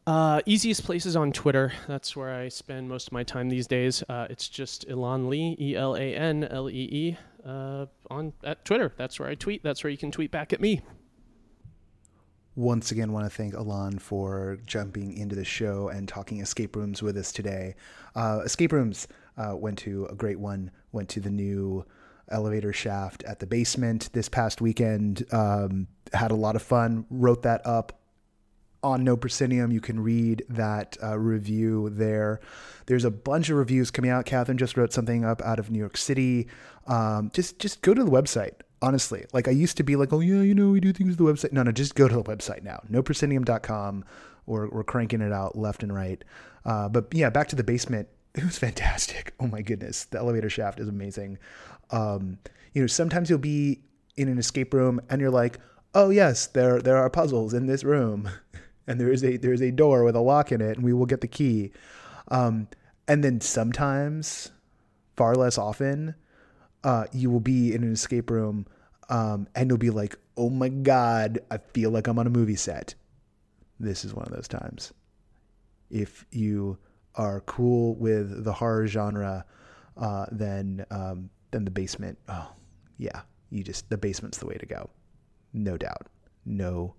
[0.07, 1.73] Uh, easiest place is on Twitter.
[1.89, 4.03] That's where I spend most of my time these days.
[4.07, 8.65] Uh, it's just Elan Lee, E L A N L E E, uh, on at
[8.67, 8.93] Twitter.
[8.99, 9.63] That's where I tweet.
[9.63, 10.83] That's where you can tweet back at me.
[12.55, 17.03] Once again, want to thank Elan for jumping into the show and talking escape rooms
[17.03, 17.75] with us today.
[18.15, 20.71] Uh, escape rooms uh, went to a great one.
[20.93, 21.85] Went to the new
[22.31, 25.25] elevator shaft at the basement this past weekend.
[25.33, 27.07] Um, had a lot of fun.
[27.09, 28.04] Wrote that up
[28.85, 29.73] on No Proscenium.
[29.73, 32.41] You can read that uh, review there.
[32.87, 34.27] There's a bunch of reviews coming out.
[34.27, 36.47] Catherine just wrote something up out of New York City.
[36.87, 38.53] Um, just just go to the website.
[38.83, 41.25] Honestly, like I used to be like, oh yeah, you know, we do things to
[41.25, 41.53] the website.
[41.53, 42.83] No, no, just go to the website now.
[42.91, 44.05] NoProscenium.com.
[44.47, 46.23] We're we're cranking it out left and right.
[46.67, 48.09] Uh, but yeah, back to the basement.
[48.37, 49.33] It was fantastic.
[49.39, 51.39] Oh my goodness, the elevator shaft is amazing.
[51.91, 52.39] Um,
[52.73, 53.85] you know, sometimes you'll be
[54.17, 55.61] in an escape room and you're like,
[55.95, 58.29] oh yes, there there are puzzles in this room,
[58.87, 60.93] and there is a there is a door with a lock in it, and we
[60.93, 61.73] will get the key.
[62.29, 62.69] Um,
[63.07, 64.51] and then sometimes,
[65.17, 66.15] far less often,
[66.83, 68.67] uh, you will be in an escape room,
[69.09, 72.57] um, and you'll be like, oh my god, I feel like I'm on a movie
[72.57, 72.95] set.
[73.79, 74.93] This is one of those times.
[75.91, 76.79] If you
[77.15, 79.45] are cool with the horror genre,
[79.97, 82.19] uh, then um, then the basement.
[82.29, 82.51] Oh,
[82.99, 84.91] yeah, you just the basement's the way to go,
[85.53, 86.07] no doubt,
[86.45, 86.95] no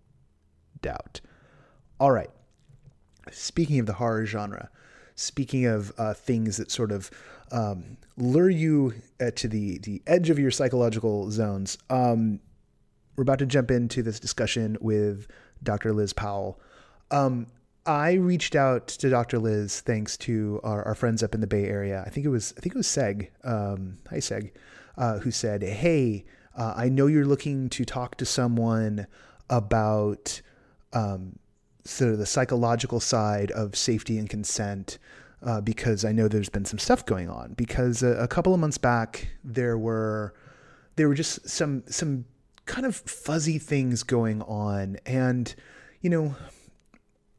[0.82, 1.22] doubt.
[2.00, 2.30] All right.
[3.32, 4.70] Speaking of the horror genre,
[5.16, 7.10] speaking of uh, things that sort of
[7.52, 12.40] um, lure you uh, to the the edge of your psychological zones, um,
[13.16, 15.28] we're about to jump into this discussion with
[15.64, 15.94] Dr.
[15.94, 16.60] Liz Powell.
[17.12, 17.48] Um,
[17.86, 19.40] I reached out to Dr.
[19.40, 22.04] Liz thanks to our, our friends up in the Bay Area.
[22.06, 23.30] I think it was I think it was Seg.
[23.44, 24.52] Um, hi Seg,
[24.98, 29.08] uh, who said, "Hey, uh, I know you're looking to talk to someone
[29.50, 30.42] about
[30.94, 31.38] um,
[31.86, 34.98] sort of the psychological side of safety and consent."
[35.44, 37.54] Uh, because I know there's been some stuff going on.
[37.54, 40.34] Because a, a couple of months back, there were
[40.96, 42.26] there were just some some
[42.66, 45.54] kind of fuzzy things going on, and
[46.02, 46.36] you know,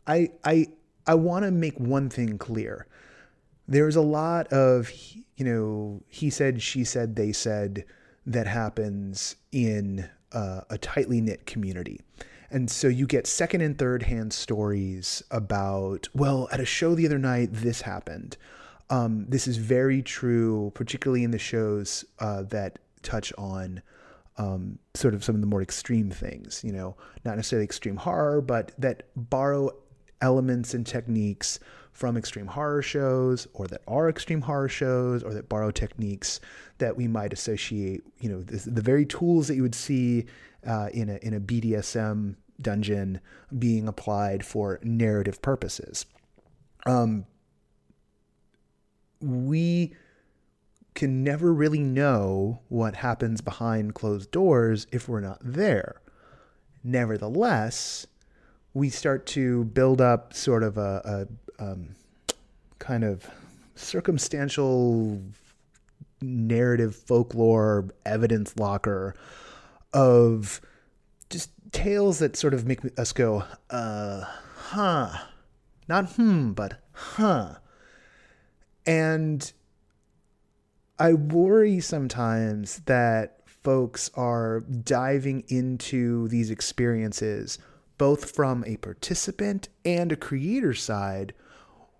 [0.07, 0.69] I I
[1.07, 2.87] I want to make one thing clear.
[3.69, 4.93] There's a lot of
[5.37, 7.85] you know he said, she said, they said
[8.27, 12.01] that happens in uh, a tightly knit community.
[12.51, 17.07] And so you get second and third hand stories about, well, at a show the
[17.07, 18.37] other night, this happened.
[18.89, 23.83] Um, this is very true, particularly in the shows uh, that touch on
[24.39, 28.41] um, sort of some of the more extreme things, you know, not necessarily extreme horror,
[28.41, 29.71] but that borrow
[30.21, 31.59] elements and techniques
[31.93, 36.41] from extreme horror shows or that are extreme horror shows or that borrow techniques
[36.79, 40.27] that we might associate, you know, the, the very tools that you would see
[40.67, 43.21] uh, in a in a BDSM dungeon
[43.57, 46.07] being applied for narrative purposes.
[46.87, 47.27] Um,
[49.21, 49.95] we
[50.95, 56.01] can never really know what happens behind closed doors if we're not there.
[56.83, 58.07] Nevertheless,
[58.73, 61.27] we start to build up sort of a,
[61.59, 61.89] a um,
[62.79, 63.29] kind of
[63.75, 65.21] circumstantial
[66.23, 69.15] narrative folklore evidence locker
[69.93, 70.61] of
[71.31, 75.11] just tales that sort of make us go, uh, huh.
[75.89, 77.57] Not hmm, but huh.
[78.85, 79.53] And
[80.99, 87.59] I worry sometimes that folks are diving into these experiences
[87.99, 91.33] both from a participant and a creator side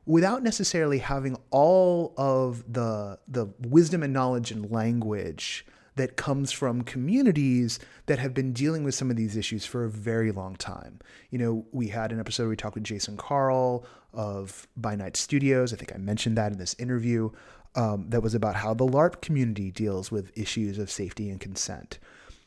[0.05, 6.83] without necessarily having all of the the wisdom and knowledge and language that comes from
[6.83, 11.01] communities that have been dealing with some of these issues for a very long time.
[11.31, 15.17] You know, we had an episode where we talked with Jason Carl of By Night
[15.17, 15.73] Studios.
[15.73, 17.31] I think I mentioned that in this interview.
[17.75, 21.99] Um, that was about how the LARP community deals with issues of safety and consent.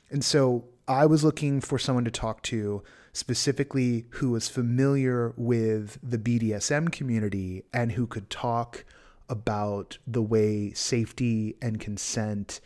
[0.09, 2.81] And so I was looking for someone to talk to
[3.13, 8.85] specifically who was familiar with the BDSM community and who could talk
[9.29, 12.59] about the way safety and consent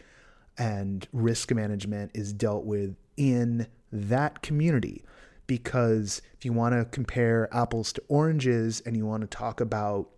[0.57, 5.03] and risk management is dealt with in that community.
[5.45, 10.09] Because if you want to compare apples to oranges and you want to talk about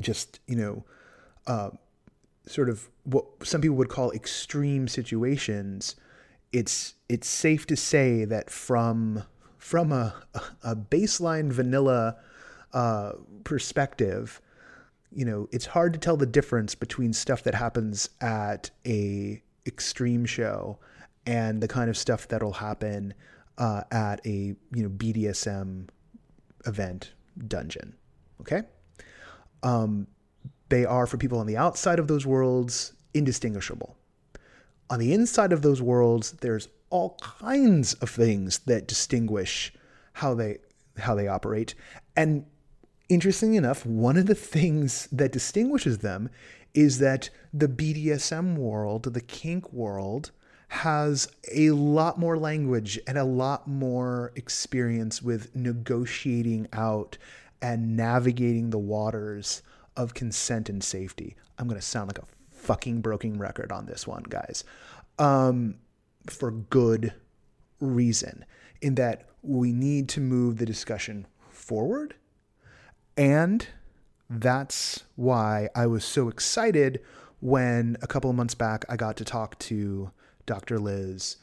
[0.00, 0.84] just, you know,
[1.46, 1.70] uh,
[2.46, 5.96] sort of what some people would call extreme situations,
[6.52, 9.24] it's it's safe to say that from
[9.58, 10.14] from a
[10.62, 12.16] a baseline vanilla
[12.72, 13.12] uh,
[13.44, 14.40] perspective,
[15.16, 20.26] you know, it's hard to tell the difference between stuff that happens at a extreme
[20.26, 20.78] show
[21.24, 23.14] and the kind of stuff that'll happen
[23.56, 25.88] uh, at a you know BDSM
[26.66, 27.14] event
[27.48, 27.96] dungeon.
[28.42, 28.62] Okay.
[29.62, 30.06] Um,
[30.68, 33.96] they are for people on the outside of those worlds indistinguishable.
[34.90, 39.72] On the inside of those worlds, there's all kinds of things that distinguish
[40.12, 40.58] how they
[40.98, 41.74] how they operate.
[42.14, 42.44] And
[43.08, 46.30] interestingly enough, one of the things that distinguishes them
[46.74, 50.30] is that the BDSM world, the kink world,
[50.68, 57.16] has a lot more language and a lot more experience with negotiating out
[57.62, 59.62] and navigating the waters
[59.96, 61.36] of consent and safety.
[61.58, 64.64] I'm going to sound like a fucking broken record on this one, guys.
[65.18, 65.76] Um,
[66.28, 67.14] for good
[67.80, 68.44] reason,
[68.82, 72.14] in that we need to move the discussion forward.
[73.16, 73.66] And
[74.28, 77.00] that's why I was so excited
[77.40, 80.10] when a couple of months back I got to talk to
[80.44, 80.78] Dr.
[80.78, 81.36] Liz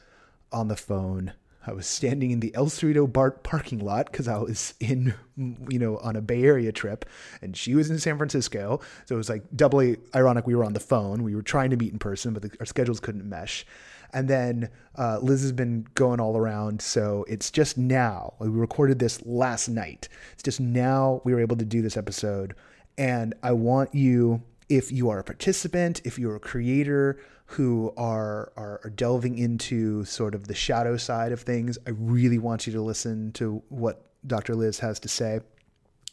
[0.52, 1.32] on the phone
[1.66, 5.78] I was standing in the El Cerrito BART parking lot because I was in, you
[5.78, 7.04] know, on a Bay Area trip,
[7.40, 8.80] and she was in San Francisco.
[9.06, 10.46] So it was like doubly ironic.
[10.46, 11.22] We were on the phone.
[11.22, 13.64] We were trying to meet in person, but the, our schedules couldn't mesh.
[14.12, 16.80] And then uh, Liz has been going all around.
[16.82, 18.34] So it's just now.
[18.38, 20.08] We recorded this last night.
[20.32, 22.54] It's just now we were able to do this episode.
[22.96, 28.52] And I want you, if you are a participant, if you're a creator, who are,
[28.56, 32.72] are, are delving into sort of the shadow side of things, I really want you
[32.72, 34.54] to listen to what Dr.
[34.54, 35.40] Liz has to say.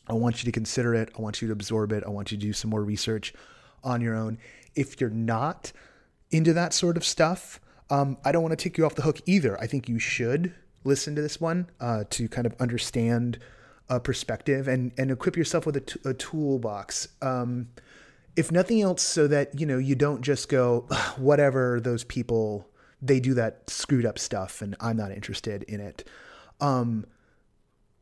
[0.07, 1.09] I want you to consider it.
[1.17, 2.03] I want you to absorb it.
[2.05, 3.33] I want you to do some more research
[3.83, 4.37] on your own.
[4.75, 5.71] If you're not
[6.31, 9.21] into that sort of stuff, um, I don't want to take you off the hook
[9.25, 9.59] either.
[9.61, 13.37] I think you should listen to this one uh, to kind of understand
[13.89, 17.09] a perspective and and equip yourself with a, t- a toolbox.
[17.21, 17.67] Um,
[18.37, 22.67] if nothing else, so that you know you don't just go whatever those people
[23.01, 26.07] they do that screwed up stuff, and I'm not interested in it.
[26.61, 27.05] Um,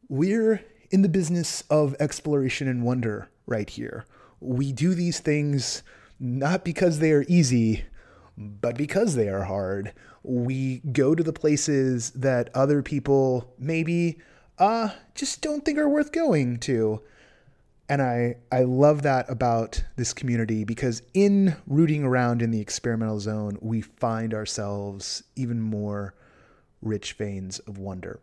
[0.08, 4.06] we're in the business of exploration and wonder right here.
[4.40, 5.84] We do these things
[6.20, 7.86] not because they are easy,
[8.40, 9.94] but because they are hard.
[10.24, 14.20] We go to the places that other people maybe
[14.58, 17.02] uh, just don't think are worth going to
[17.90, 23.20] and I, I love that about this community because in rooting around in the experimental
[23.20, 26.14] zone, we find ourselves even more
[26.84, 28.20] rich veins of wonder.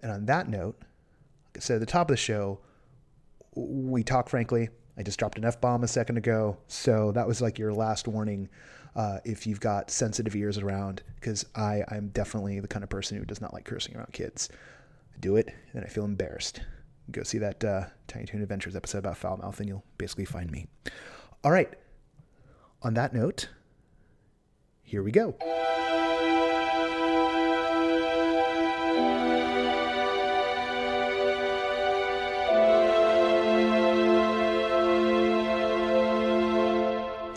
[0.00, 2.58] And on that note, like I said at the top of the show,
[3.54, 4.70] we talk frankly.
[4.96, 6.56] I just dropped an F bomb a second ago.
[6.66, 8.48] So that was like your last warning
[8.96, 13.18] uh, if you've got sensitive ears around, because I, I'm definitely the kind of person
[13.18, 14.48] who does not like cursing around kids.
[15.14, 16.60] I do it, and I feel embarrassed
[17.10, 20.50] go see that uh, Tiny Toon Adventures episode about foul mouth, and you'll basically find
[20.50, 20.66] me.
[21.42, 21.72] All right.
[22.82, 23.48] On that note,
[24.82, 25.34] here we go.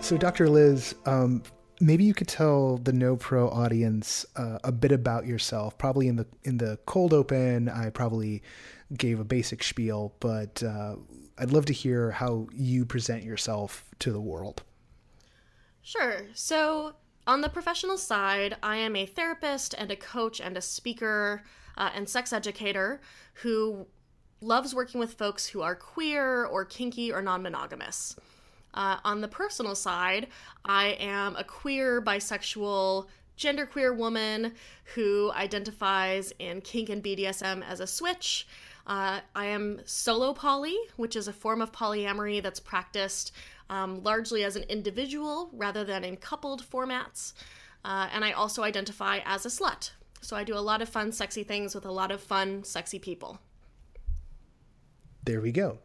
[0.08, 0.48] So, Dr.
[0.48, 1.44] Liz, um,
[1.82, 5.78] maybe you could tell the No Pro audience uh, a bit about yourself.
[5.78, 8.42] Probably in the in the cold open, I probably
[8.96, 10.96] gave a basic spiel, but uh,
[11.38, 14.64] I'd love to hear how you present yourself to the world.
[15.82, 16.22] Sure.
[16.34, 16.94] So,
[17.28, 21.44] on the professional side, I am a therapist and a coach and a speaker
[21.76, 23.02] uh, and sex educator
[23.34, 23.88] who
[24.40, 28.16] loves working with folks who are queer or kinky or non monogamous.
[28.78, 30.28] Uh, on the personal side,
[30.64, 34.54] I am a queer, bisexual, genderqueer woman
[34.94, 38.48] who identifies in kink and BDSM as a switch.
[38.86, 43.32] Uh, I am solo poly, which is a form of polyamory that's practiced
[43.72, 47.34] um, largely as an individual rather than in coupled formats.
[47.84, 49.90] Uh, and I also identify as a slut.
[50.22, 53.00] So I do a lot of fun, sexy things with a lot of fun, sexy
[53.00, 53.40] people.
[55.24, 55.80] There we go.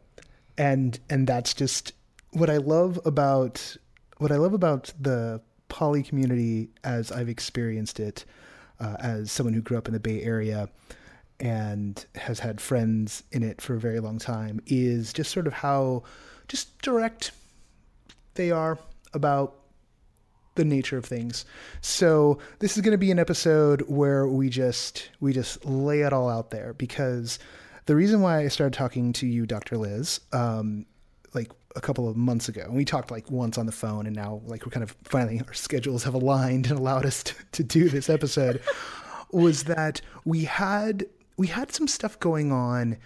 [0.59, 1.95] And and that's just
[2.33, 3.77] what I love about
[4.19, 8.25] what I love about the poly community as I've experienced it
[8.79, 10.69] uh, as someone who grew up in the Bay Area
[11.41, 15.53] and has had friends in it for a very long time is just sort of
[15.53, 16.03] how
[16.49, 17.33] just direct
[18.35, 18.79] they are
[19.13, 19.57] about
[20.55, 21.45] the nature of things.
[21.81, 26.13] So this is going to be an episode where we just we just lay it
[26.13, 27.39] all out there because
[27.87, 29.79] the reason why I started talking to you, Dr.
[29.79, 30.87] Liz, um,
[31.35, 34.15] like a couple of months ago, and we talked like once on the phone, and
[34.15, 37.63] now like we're kind of finally our schedules have aligned and allowed us to, to
[37.63, 38.61] do this episode,
[39.31, 41.07] was that we had
[41.37, 42.97] we had some stuff going on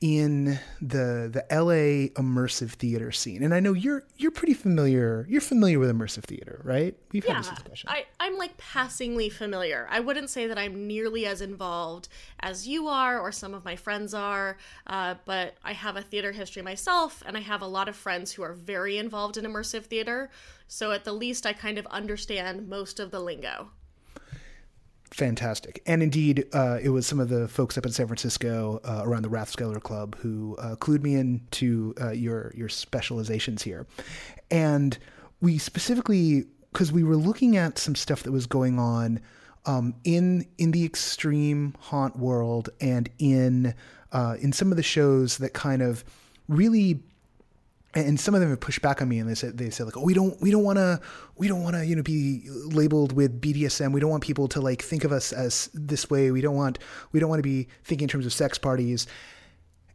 [0.00, 3.42] in the the LA immersive theater scene.
[3.42, 5.26] And I know you're you're pretty familiar.
[5.28, 6.96] You're familiar with immersive theater, right?
[7.12, 7.88] We've yeah, had this discussion.
[7.90, 9.86] I, I'm like passingly familiar.
[9.90, 12.08] I wouldn't say that I'm nearly as involved
[12.40, 16.32] as you are or some of my friends are, uh, but I have a theater
[16.32, 19.84] history myself, and I have a lot of friends who are very involved in immersive
[19.84, 20.30] theater.
[20.66, 23.70] So at the least, I kind of understand most of the lingo
[25.14, 25.80] fantastic.
[25.86, 29.22] And indeed, uh, it was some of the folks up in San Francisco uh, around
[29.22, 33.86] the Rathskeller Club who uh, clued me into uh, your your specializations here,
[34.50, 34.98] and
[35.40, 39.20] we specifically because we were looking at some stuff that was going on
[39.66, 43.72] um, in in the extreme haunt world and in
[44.12, 46.04] uh, in some of the shows that kind of
[46.48, 47.00] really
[47.94, 49.96] and some of them have pushed back on me and they said they said like
[49.96, 51.00] oh we don't we don't want to
[51.36, 54.60] we don't want to you know be labeled with BDSM we don't want people to
[54.60, 56.30] like think of us as this way.
[56.30, 56.78] We don't want
[57.12, 59.06] we don't want to be thinking in terms of sex parties.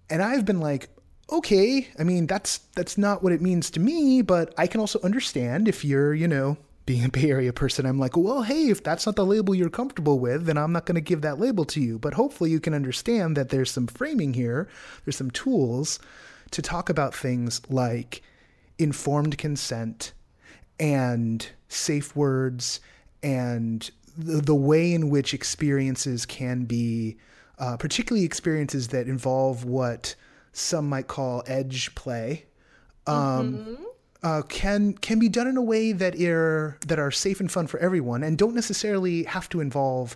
[0.09, 0.89] And I've been like
[1.29, 4.99] okay I mean that's that's not what it means to me but I can also
[5.01, 7.85] understand if you're you know being a Bay Area person.
[7.85, 10.85] I'm like well hey if that's not the label you're comfortable with then I'm not
[10.85, 11.99] going to give that label to you.
[11.99, 14.69] But hopefully you can understand that there's some framing here.
[15.03, 15.99] There's some tools
[16.51, 18.21] to talk about things like
[18.77, 20.13] informed consent
[20.79, 22.79] and safe words
[23.21, 27.17] and the, the way in which experiences can be,
[27.57, 30.15] uh, particularly experiences that involve what
[30.51, 32.45] some might call edge play,
[33.07, 33.83] um, mm-hmm.
[34.23, 37.67] uh, can can be done in a way that are that are safe and fun
[37.67, 40.15] for everyone, and don't necessarily have to involve,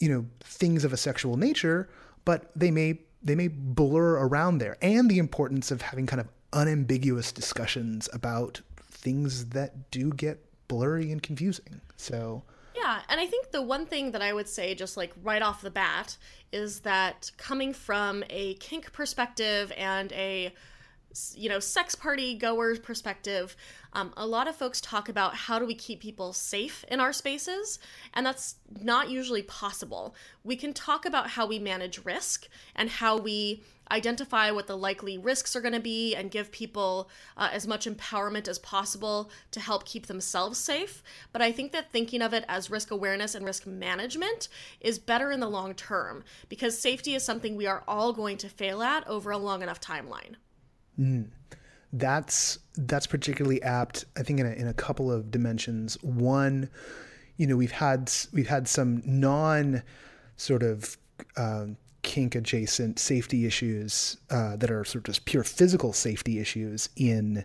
[0.00, 1.88] you know, things of a sexual nature,
[2.24, 6.28] but they may they may blur around there and the importance of having kind of
[6.52, 11.80] unambiguous discussions about things that do get blurry and confusing.
[11.96, 12.42] So
[12.76, 15.62] yeah, and I think the one thing that I would say, just like right off
[15.62, 16.16] the bat,
[16.52, 20.52] is that coming from a kink perspective and a
[21.36, 23.56] you know sex party goers perspective
[23.92, 27.12] um, a lot of folks talk about how do we keep people safe in our
[27.12, 27.78] spaces
[28.14, 33.16] and that's not usually possible we can talk about how we manage risk and how
[33.16, 37.66] we identify what the likely risks are going to be and give people uh, as
[37.66, 41.02] much empowerment as possible to help keep themselves safe.
[41.32, 44.48] But I think that thinking of it as risk awareness and risk management
[44.80, 48.48] is better in the long term because safety is something we are all going to
[48.48, 50.36] fail at over a long enough timeline.
[50.98, 51.28] Mm.
[51.92, 55.96] That's that's particularly apt, I think, in a, in a couple of dimensions.
[56.02, 56.68] One,
[57.36, 59.82] you know, we've had we've had some non
[60.36, 60.96] sort of
[61.36, 61.66] uh,
[62.02, 67.44] kink adjacent safety issues uh, that are sort of just pure physical safety issues in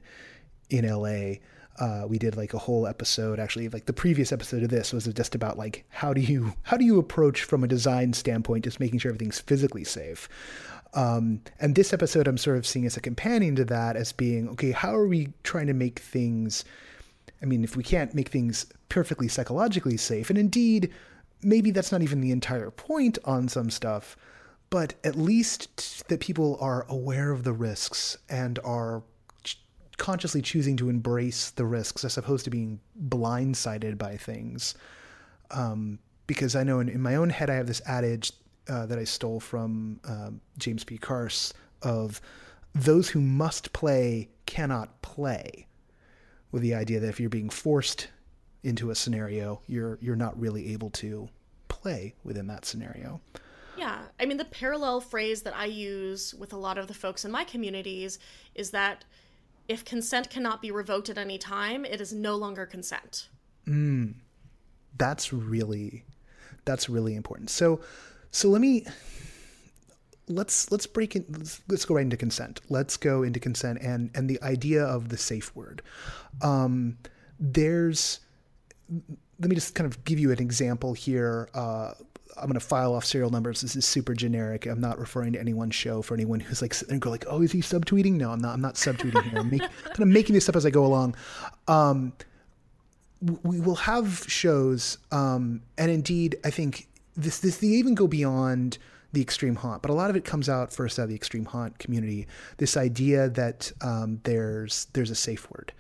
[0.70, 1.38] in LA.
[1.80, 5.06] Uh, we did like a whole episode actually like the previous episode of this was
[5.06, 8.82] just about like how do you how do you approach from a design standpoint just
[8.82, 10.28] making sure everything's physically safe
[10.94, 14.50] um, and this episode, I'm sort of seeing as a companion to that as being
[14.50, 16.66] okay, how are we trying to make things?
[17.42, 20.92] I mean, if we can't make things perfectly psychologically safe, and indeed,
[21.42, 24.18] maybe that's not even the entire point on some stuff,
[24.70, 29.04] but at least that people are aware of the risks and are
[29.98, 34.74] consciously choosing to embrace the risks as opposed to being blindsided by things.
[35.52, 38.32] Um, because I know in, in, my own head, I have this adage
[38.70, 40.98] uh, that I stole from um, James P.
[40.98, 42.22] Carse of
[42.76, 45.68] those who must play cannot play,
[46.52, 48.08] with the idea that if you're being forced
[48.64, 51.30] into a scenario, you're you're not really able to
[51.68, 53.22] play within that scenario.
[53.78, 54.00] Yeah.
[54.20, 57.32] I mean, the parallel phrase that I use with a lot of the folks in
[57.32, 58.20] my communities
[58.54, 59.06] is that
[59.70, 63.30] if consent cannot be revoked at any time, it is no longer consent.
[63.68, 64.16] Mm,
[64.98, 66.04] that's really,
[66.66, 67.50] that's really important.
[67.50, 67.80] So,
[68.32, 68.86] so let me,
[70.28, 72.62] let's, let's break in, let's, let's go right into consent.
[72.70, 75.82] Let's go into consent and, and the idea of the safe word.
[76.42, 76.98] Um,
[77.40, 78.20] there's,
[79.40, 81.50] let me just kind of give you an example here.
[81.54, 81.94] Uh,
[82.38, 83.62] I'm going to file off serial numbers.
[83.62, 84.66] This is super generic.
[84.66, 87.26] I'm not referring to any one show for anyone who's like sitting and go like,
[87.28, 88.14] oh, is he subtweeting?
[88.14, 88.54] No, I'm not.
[88.54, 89.40] I'm not subtweeting here.
[89.40, 91.16] I'm make, kind of making this up as I go along.
[91.68, 92.14] Um,
[93.44, 96.88] we will have shows, um, and indeed, I think
[97.22, 98.78] this this they even go beyond
[99.12, 101.46] the extreme haunt, but a lot of it comes out first out of the extreme
[101.46, 102.28] haunt community.
[102.58, 105.74] This idea that um, there's there's a safe word,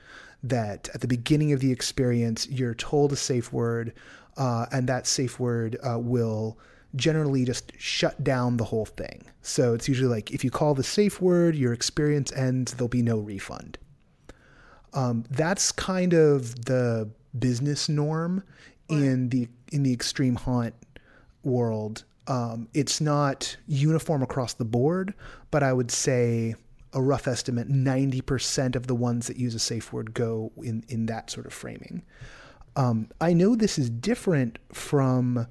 [0.44, 3.94] that at the beginning of the experience you're told a safe word
[4.38, 6.58] uh, and that safe word uh, will
[6.96, 9.24] generally just shut down the whole thing.
[9.44, 13.04] So it's usually like if you call the safe word, your experience ends, there'll be
[13.04, 13.78] no refund.
[14.94, 18.44] Um, that's kind of the business norm
[18.90, 20.74] in the in the extreme haunt
[21.44, 22.04] world.
[22.28, 25.14] Um, it's not uniform across the board,
[25.52, 26.56] but I would say
[26.94, 31.06] a rough estimate 90% of the ones that use a safe word go in, in
[31.08, 32.04] that sort of framing.
[32.76, 35.48] Um, I know this is different from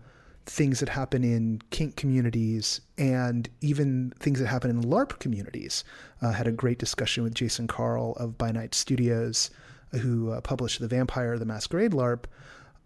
[0.46, 5.84] things that happen in kink communities and even things that happen in LARP communities.
[6.22, 9.50] Uh, had a great discussion with Jason Carl of By Night Studios,
[9.92, 12.24] who uh, published The Vampire the Masquerade LARP,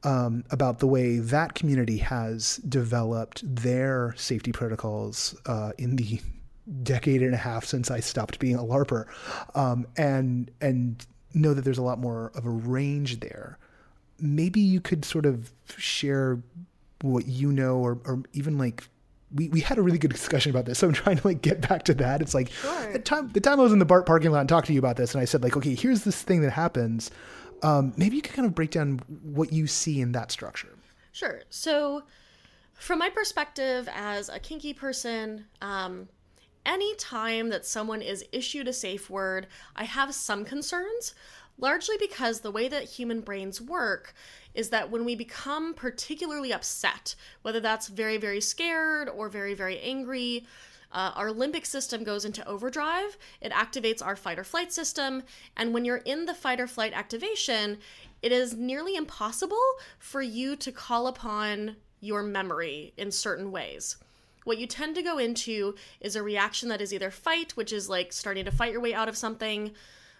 [0.04, 6.20] um, about the way that community has developed their safety protocols uh, in the
[6.82, 9.06] decade and a half since I stopped being a LARPer,
[9.54, 13.58] um, and and know that there's a lot more of a range there
[14.22, 16.40] maybe you could sort of share
[17.02, 18.84] what you know or, or even like
[19.34, 20.78] we, we had a really good discussion about this.
[20.78, 22.22] So I'm trying to like get back to that.
[22.22, 22.92] It's like sure.
[22.92, 24.78] the time the time I was in the BART parking lot and talked to you
[24.78, 27.10] about this, and I said like, okay, here's this thing that happens.
[27.62, 30.76] Um, maybe you could kind of break down what you see in that structure.
[31.12, 31.42] Sure.
[31.50, 32.02] So,
[32.74, 36.08] from my perspective as a kinky person, um,
[36.66, 39.46] any time that someone is issued a safe word,
[39.76, 41.14] I have some concerns
[41.58, 44.14] largely because the way that human brains work
[44.54, 49.78] is that when we become particularly upset, whether that's very, very scared or very, very
[49.80, 50.46] angry,
[50.92, 53.16] uh, our limbic system goes into overdrive.
[53.40, 55.22] It activates our fight or flight system.
[55.56, 57.78] And when you're in the fight or flight activation,
[58.20, 59.62] it is nearly impossible
[59.98, 63.96] for you to call upon your memory in certain ways.
[64.44, 67.88] What you tend to go into is a reaction that is either fight, which is
[67.88, 69.72] like starting to fight your way out of something,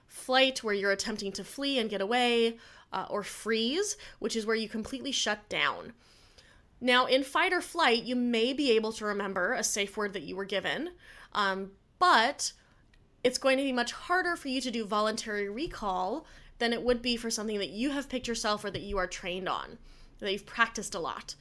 [0.06, 2.56] flight, where you're attempting to flee and get away,
[2.92, 5.92] uh, or freeze, which is where you completely shut down.
[6.82, 10.24] Now, in fight or flight, you may be able to remember a safe word that
[10.24, 10.90] you were given,
[11.32, 11.70] um,
[12.00, 12.52] but
[13.22, 16.26] it's going to be much harder for you to do voluntary recall
[16.58, 19.06] than it would be for something that you have picked yourself or that you are
[19.06, 19.78] trained on,
[20.18, 21.36] that you've practiced a lot.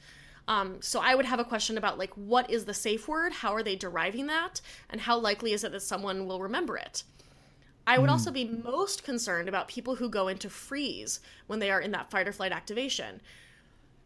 [0.46, 3.32] Um, so I would have a question about like what is the safe word?
[3.32, 4.60] How are they deriving that?
[4.90, 7.02] And how likely is it that someone will remember it?
[7.84, 8.12] I would mm.
[8.12, 11.18] also be most concerned about people who go into freeze
[11.48, 13.20] when they are in that fight or flight activation.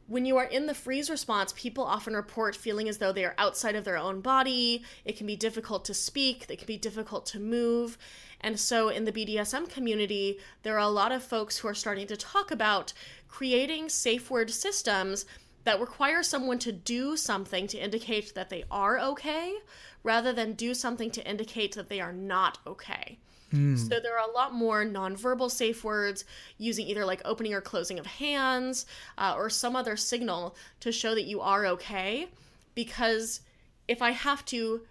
[0.08, 3.34] When you are in the freeze response, people often report feeling as though they are
[3.38, 4.84] outside of their own body.
[5.04, 7.98] It can be difficult to speak, it can be difficult to move.
[8.40, 12.06] And so, in the BDSM community, there are a lot of folks who are starting
[12.06, 12.92] to talk about
[13.26, 15.26] creating safe word systems
[15.64, 19.56] that require someone to do something to indicate that they are okay
[20.04, 23.18] rather than do something to indicate that they are not okay.
[23.52, 23.78] Mm.
[23.78, 26.24] So there are a lot more nonverbal safe words
[26.58, 28.86] using either like opening or closing of hands
[29.18, 32.28] uh, or some other signal to show that you are okay.
[32.74, 33.40] Because
[33.88, 34.82] if I have to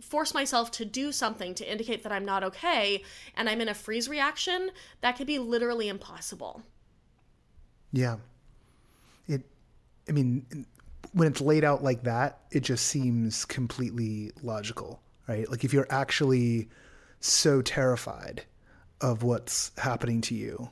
[0.00, 3.02] force myself to do something to indicate that I'm not okay
[3.36, 6.62] and I'm in a freeze reaction, that could be literally impossible.
[7.92, 8.16] Yeah.
[9.26, 9.42] It,
[10.08, 10.66] I mean,
[11.12, 15.50] when it's laid out like that, it just seems completely logical, right?
[15.50, 16.68] Like if you're actually
[17.20, 18.44] so terrified
[19.00, 20.70] of what's happening to you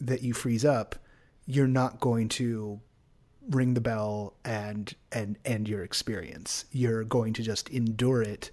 [0.00, 0.96] that you freeze up,
[1.46, 2.80] you're not going to
[3.50, 6.64] ring the bell and and end your experience.
[6.72, 8.50] You're going to just endure it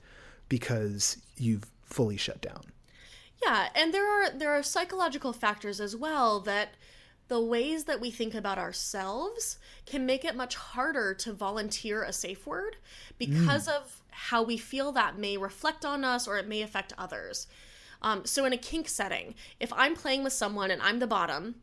[0.48, 2.64] because you've fully shut down.
[3.44, 6.70] Yeah, and there are there are psychological factors as well that
[7.30, 12.12] the ways that we think about ourselves can make it much harder to volunteer a
[12.12, 12.76] safe word
[13.18, 13.76] because mm.
[13.76, 17.48] of how we feel that may reflect on us or it may affect others.
[18.02, 21.56] Um, so, in a kink setting, if I'm playing with someone and I'm the bottom,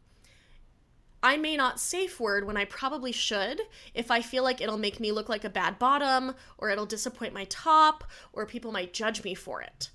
[1.23, 3.61] I may not safe word when I probably should
[3.95, 7.35] if I feel like it'll make me look like a bad bottom or it'll disappoint
[7.35, 9.91] my top or people might judge me for it.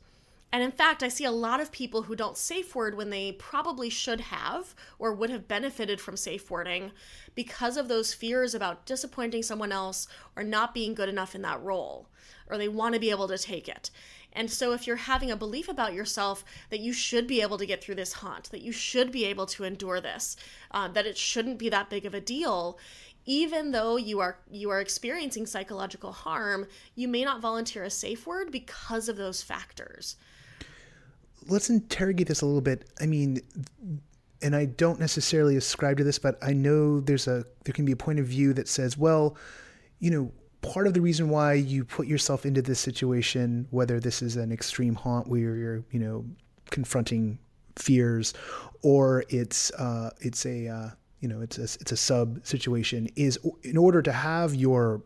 [0.54, 3.32] And in fact, I see a lot of people who don't safe word when they
[3.34, 6.92] probably should have or would have benefited from safe wording
[7.36, 11.64] because of those fears about disappointing someone else or not being good enough in that
[11.64, 12.10] role,
[12.52, 13.90] or they want to be able to take it.
[14.34, 17.66] And so, if you're having a belief about yourself that you should be able to
[17.66, 20.38] get through this haunt, that you should be able to endure this,
[20.72, 22.78] uh, that it shouldn't be that big of a deal,
[23.26, 28.28] even though you are you are experiencing psychological harm, you may not volunteer a safe
[28.28, 30.16] word because of those factors
[31.48, 32.86] let's interrogate this a little bit.
[33.00, 33.42] I mean,
[34.42, 37.92] and I don't necessarily ascribe to this, but I know there's a there can be
[37.92, 39.38] a point of view that says, well,
[40.00, 40.32] you know,
[40.62, 44.52] part of the reason why you put yourself into this situation, whether this is an
[44.52, 46.26] extreme haunt where you're, you know,
[46.70, 47.40] confronting
[47.78, 48.34] fears,
[48.82, 50.90] or it's uh, it's a uh,
[51.20, 55.04] you know it's a, it's a sub situation, is in order to have your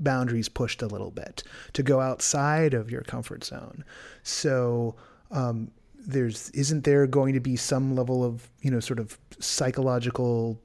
[0.00, 1.42] boundaries pushed a little bit
[1.72, 3.84] to go outside of your comfort zone.
[4.22, 4.96] So
[5.30, 10.60] um, there's isn't there going to be some level of you know sort of psychological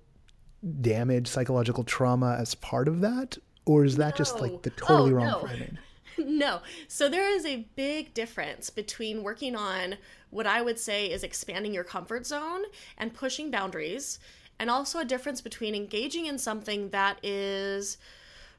[0.82, 3.38] damage, psychological trauma as part of that,
[3.70, 4.18] or is that no.
[4.18, 5.40] just like the totally oh, wrong no.
[5.42, 5.78] framing?
[6.18, 6.62] no.
[6.88, 9.98] So there is a big difference between working on
[10.32, 12.64] what I would say is expanding your comfort zone
[12.98, 14.18] and pushing boundaries,
[14.58, 18.00] and also a difference between engaging in something that is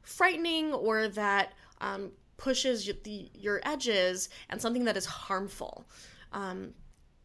[0.03, 5.87] frightening or that um, pushes the, your edges and something that is harmful.
[6.33, 6.75] Um,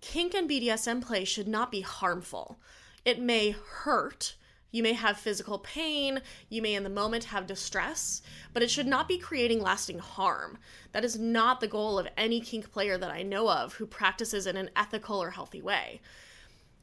[0.01, 2.59] kink and BDSM play should not be harmful.
[3.05, 4.35] It may hurt.
[4.75, 6.21] You may have physical pain.
[6.49, 8.21] You may, in the moment, have distress,
[8.51, 10.57] but it should not be creating lasting harm.
[10.91, 14.47] That is not the goal of any kink player that I know of who practices
[14.47, 16.01] in an ethical or healthy way.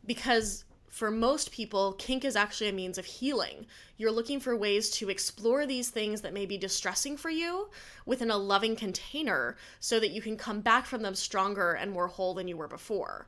[0.07, 3.66] Because for most people, kink is actually a means of healing.
[3.99, 7.68] You're looking for ways to explore these things that may be distressing for you
[8.07, 12.09] within a loving container so that you can come back from them stronger and more
[12.09, 13.26] whole than you were before.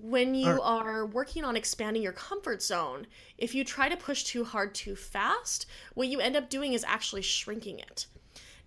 [0.00, 4.44] When you are working on expanding your comfort zone, if you try to push too
[4.44, 8.06] hard too fast, what you end up doing is actually shrinking it.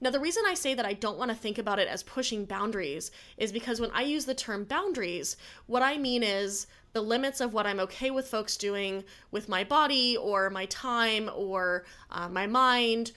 [0.02, 2.46] Now, the reason I say that I don't want to think about it as pushing
[2.46, 7.40] boundaries is because when I use the term boundaries, what I mean is the limits
[7.40, 12.28] of what I'm okay with folks doing with my body or my time or uh,
[12.28, 13.12] my mind.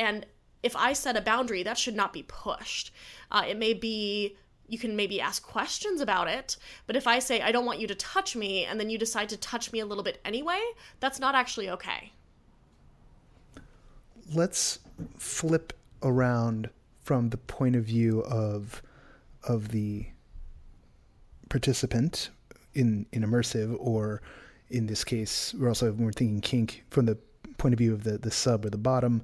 [0.00, 0.26] And
[0.64, 2.92] if I set a boundary, that should not be pushed.
[3.30, 4.36] Uh, it may be
[4.68, 6.56] you can maybe ask questions about it,
[6.86, 9.28] but if I say, I don't want you to touch me, and then you decide
[9.30, 10.60] to touch me a little bit anyway,
[11.00, 12.12] that's not actually okay.
[14.34, 14.80] Let's
[15.18, 16.70] flip around
[17.02, 18.82] from the point of view of
[19.44, 20.06] of the
[21.48, 22.30] participant
[22.74, 24.20] in in immersive or
[24.70, 27.16] in this case we're also we're thinking kink from the
[27.58, 29.22] point of view of the the sub or the bottom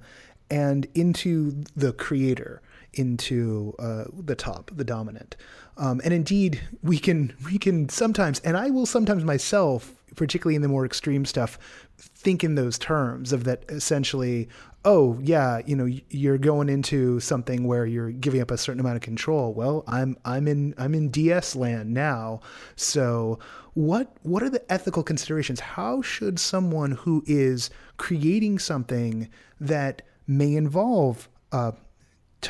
[0.50, 2.62] and into the creator
[2.94, 5.36] into uh, the top the dominant.
[5.76, 10.60] Um, and indeed we can we can sometimes and i will sometimes myself particularly in
[10.60, 11.58] the more extreme stuff
[11.96, 14.48] think in those terms of that essentially
[14.84, 18.96] oh yeah you know you're going into something where you're giving up a certain amount
[18.96, 19.54] of control.
[19.54, 22.40] Well i'm i'm in i'm in ds land now.
[22.76, 23.38] So
[23.74, 25.60] what what are the ethical considerations?
[25.60, 29.30] How should someone who is creating something
[29.60, 31.72] that may involve uh,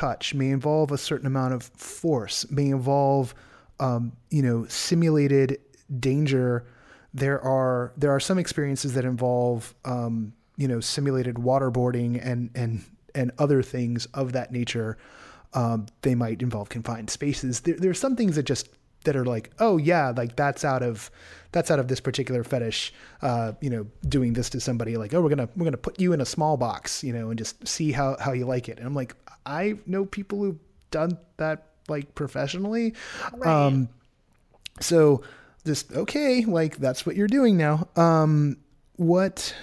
[0.02, 3.34] touch may involve a certain amount of force may involve
[3.80, 5.58] um, you know simulated
[6.00, 6.64] danger
[7.14, 12.84] there are there are some experiences that involve um, you know simulated waterboarding and and
[13.14, 14.96] and other things of that nature.
[15.54, 17.60] Um, they might involve confined spaces.
[17.60, 18.70] There, there are some things that just
[19.04, 21.10] that are like, oh yeah, like that's out of
[21.52, 22.92] that's out of this particular fetish.
[23.20, 26.12] Uh, you know, doing this to somebody like, oh, we're gonna we're gonna put you
[26.12, 28.78] in a small box, you know, and just see how how you like it.
[28.78, 29.14] And I'm like,
[29.46, 30.58] I know people who've
[30.90, 32.94] done that like professionally.
[33.34, 33.66] Right.
[33.66, 33.88] Um,
[34.80, 35.22] so
[35.64, 37.88] just okay, like that's what you're doing now.
[37.96, 38.56] Um,
[38.96, 39.54] what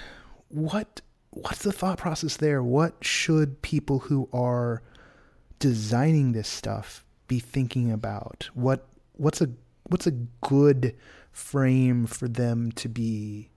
[0.49, 2.63] what what's the thought process there?
[2.63, 4.81] What should people who are
[5.59, 8.49] designing this stuff be thinking about?
[8.53, 8.87] What
[9.19, 9.49] what's a
[9.83, 10.95] what's a good
[11.31, 13.49] frame for them to be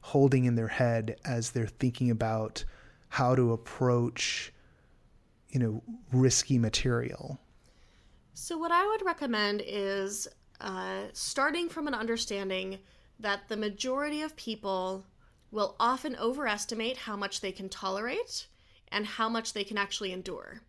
[0.00, 2.64] holding in their head as they're thinking about
[3.08, 4.52] how to approach
[5.48, 5.82] you know
[6.12, 7.38] risky material
[8.34, 10.26] so what i would recommend is
[10.60, 12.78] uh, starting from an understanding
[13.18, 15.04] that the majority of people
[15.50, 18.46] will often overestimate how much they can tolerate
[18.90, 20.60] and how much they can actually endure.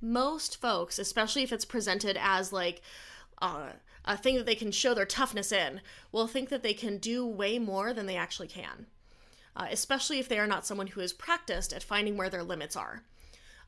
[0.00, 2.82] Most folks, especially if it's presented as like
[3.42, 3.72] uh,
[4.04, 5.80] a thing that they can show their toughness in,
[6.10, 8.86] will think that they can do way more than they actually can,
[9.54, 12.76] uh, especially if they are not someone who is practiced at finding where their limits
[12.76, 13.02] are.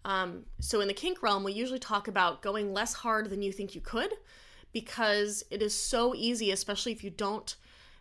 [0.05, 3.53] Um, so, in the kink realm, we usually talk about going less hard than you
[3.53, 4.13] think you could
[4.73, 7.57] because it is so easy, especially if you don't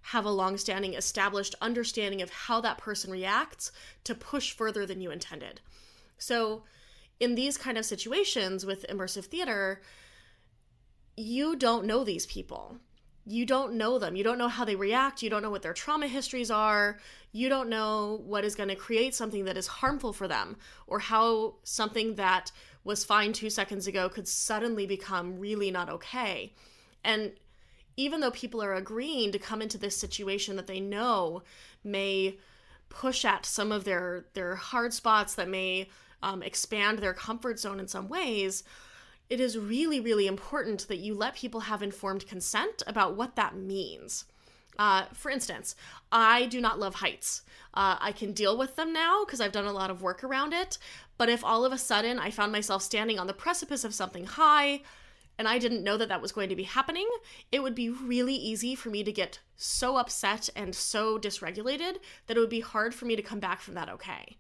[0.08, 3.72] have a long-standing established understanding of how that person reacts
[4.04, 5.62] to push further than you intended.
[6.18, 6.64] So
[7.20, 9.82] in these kind of situations with immersive theater,
[11.16, 12.78] you don't know these people.
[13.26, 14.16] You don't know them.
[14.16, 15.22] You don't know how they react.
[15.22, 17.00] You don't know what their trauma histories are.
[17.32, 20.58] You don't know what is going to create something that is harmful for them
[20.88, 22.52] or how something that
[22.84, 26.54] was fine two seconds ago could suddenly become really not okay.
[27.04, 27.32] And
[27.96, 31.44] even though people are agreeing to come into this situation that they know
[31.84, 32.38] may
[32.90, 35.90] push at some of their their hard spots that may
[36.22, 38.64] um, expand their comfort zone in some ways
[39.34, 43.56] it is really really important that you let people have informed consent about what that
[43.56, 44.26] means
[44.78, 45.76] uh, for instance
[46.12, 47.42] i do not love heights
[47.74, 50.54] uh, i can deal with them now because i've done a lot of work around
[50.54, 50.78] it
[51.18, 54.26] but if all of a sudden i found myself standing on the precipice of something
[54.26, 54.80] high
[55.40, 57.10] and I didn't know that that was going to be happening,
[57.52, 61.96] it would be really easy for me to get so upset and so dysregulated
[62.28, 64.38] that it would be hard for me to come back from that okay.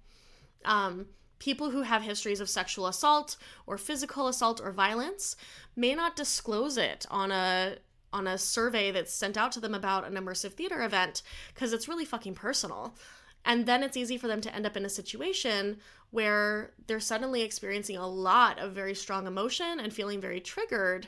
[0.65, 1.07] Um,
[1.43, 3.35] people who have histories of sexual assault
[3.67, 5.35] or physical assault or violence
[5.75, 7.75] may not disclose it on a
[8.13, 11.21] on a survey that's sent out to them about an immersive theater event
[11.53, 12.95] because it's really fucking personal.
[13.43, 15.77] And then it's easy for them to end up in a situation
[16.11, 21.07] where they're suddenly experiencing a lot of very strong emotion and feeling very triggered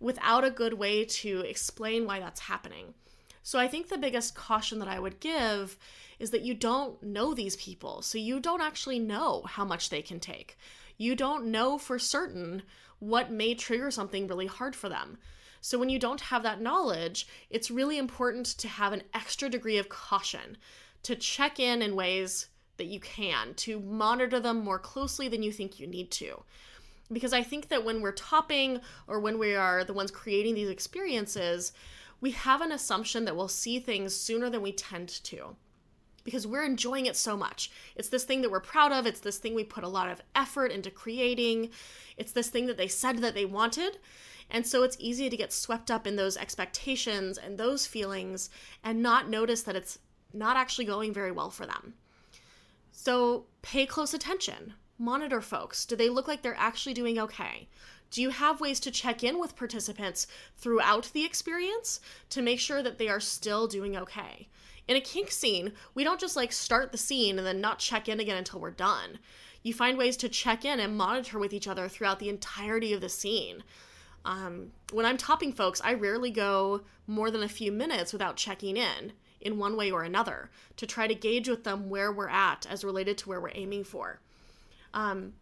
[0.00, 2.94] without a good way to explain why that's happening.
[3.42, 5.76] So I think the biggest caution that I would give
[6.24, 8.02] is that you don't know these people.
[8.02, 10.58] So you don't actually know how much they can take.
[10.96, 12.62] You don't know for certain
[12.98, 15.18] what may trigger something really hard for them.
[15.60, 19.78] So when you don't have that knowledge, it's really important to have an extra degree
[19.78, 20.56] of caution,
[21.04, 22.48] to check in in ways
[22.78, 26.42] that you can to monitor them more closely than you think you need to.
[27.12, 30.70] Because I think that when we're topping or when we are the ones creating these
[30.70, 31.72] experiences,
[32.20, 35.56] we have an assumption that we'll see things sooner than we tend to.
[36.24, 37.70] Because we're enjoying it so much.
[37.96, 39.06] It's this thing that we're proud of.
[39.06, 41.70] It's this thing we put a lot of effort into creating.
[42.16, 43.98] It's this thing that they said that they wanted.
[44.50, 48.50] And so it's easy to get swept up in those expectations and those feelings
[48.82, 49.98] and not notice that it's
[50.32, 51.94] not actually going very well for them.
[52.90, 54.74] So pay close attention.
[54.98, 55.84] Monitor folks.
[55.84, 57.68] Do they look like they're actually doing okay?
[58.10, 62.00] Do you have ways to check in with participants throughout the experience
[62.30, 64.48] to make sure that they are still doing okay?
[64.86, 68.08] In a kink scene, we don't just like start the scene and then not check
[68.08, 69.18] in again until we're done.
[69.62, 73.00] You find ways to check in and monitor with each other throughout the entirety of
[73.00, 73.64] the scene.
[74.26, 78.76] Um, when I'm topping folks, I rarely go more than a few minutes without checking
[78.76, 82.66] in in one way or another to try to gauge with them where we're at
[82.68, 84.20] as related to where we're aiming for.
[84.92, 85.34] Um,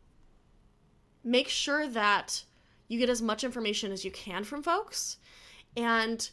[1.24, 2.44] make sure that
[2.88, 5.18] you get as much information as you can from folks
[5.76, 6.30] and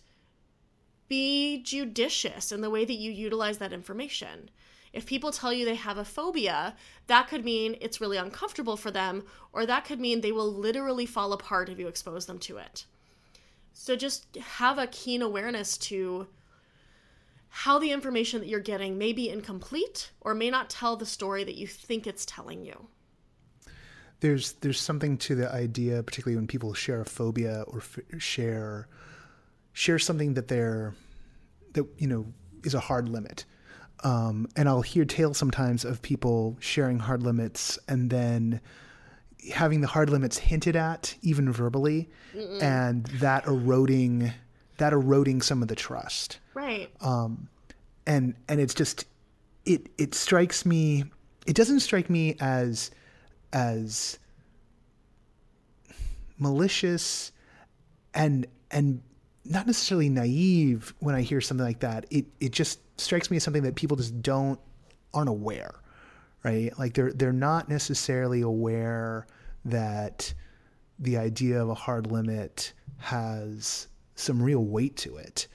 [1.10, 4.50] be judicious in the way that you utilize that information.
[4.94, 6.76] If people tell you they have a phobia,
[7.08, 11.06] that could mean it's really uncomfortable for them, or that could mean they will literally
[11.06, 12.86] fall apart if you expose them to it.
[13.74, 16.28] So just have a keen awareness to
[17.50, 21.44] how the information that you're getting may be incomplete or may not tell the story
[21.44, 22.88] that you think it's telling you.
[24.22, 28.90] There's there's something to the idea, particularly when people share a phobia or f- share
[29.80, 30.94] share something that they're
[31.72, 32.26] that you know
[32.66, 33.46] is a hard limit.
[34.04, 38.60] Um, and I'll hear tales sometimes of people sharing hard limits and then
[39.54, 42.62] having the hard limits hinted at, even verbally, Mm-mm.
[42.62, 44.34] and that eroding
[44.78, 46.40] that eroding some of the trust.
[46.54, 46.90] Right.
[47.00, 47.48] Um,
[48.06, 49.06] and and it's just
[49.66, 51.06] it it strikes me.
[51.48, 52.92] It doesn't strike me as
[53.54, 54.20] as
[56.38, 57.32] malicious
[58.14, 59.02] and and
[59.46, 62.06] not necessarily naive when I hear something like that.
[62.10, 64.60] It it just strikes me as something that people just don't
[65.14, 65.76] aren't aware,
[66.44, 66.78] right?
[66.78, 69.28] Like they're they're not necessarily aware
[69.66, 70.34] that
[71.00, 75.48] the idea of a hard limit has some real weight to it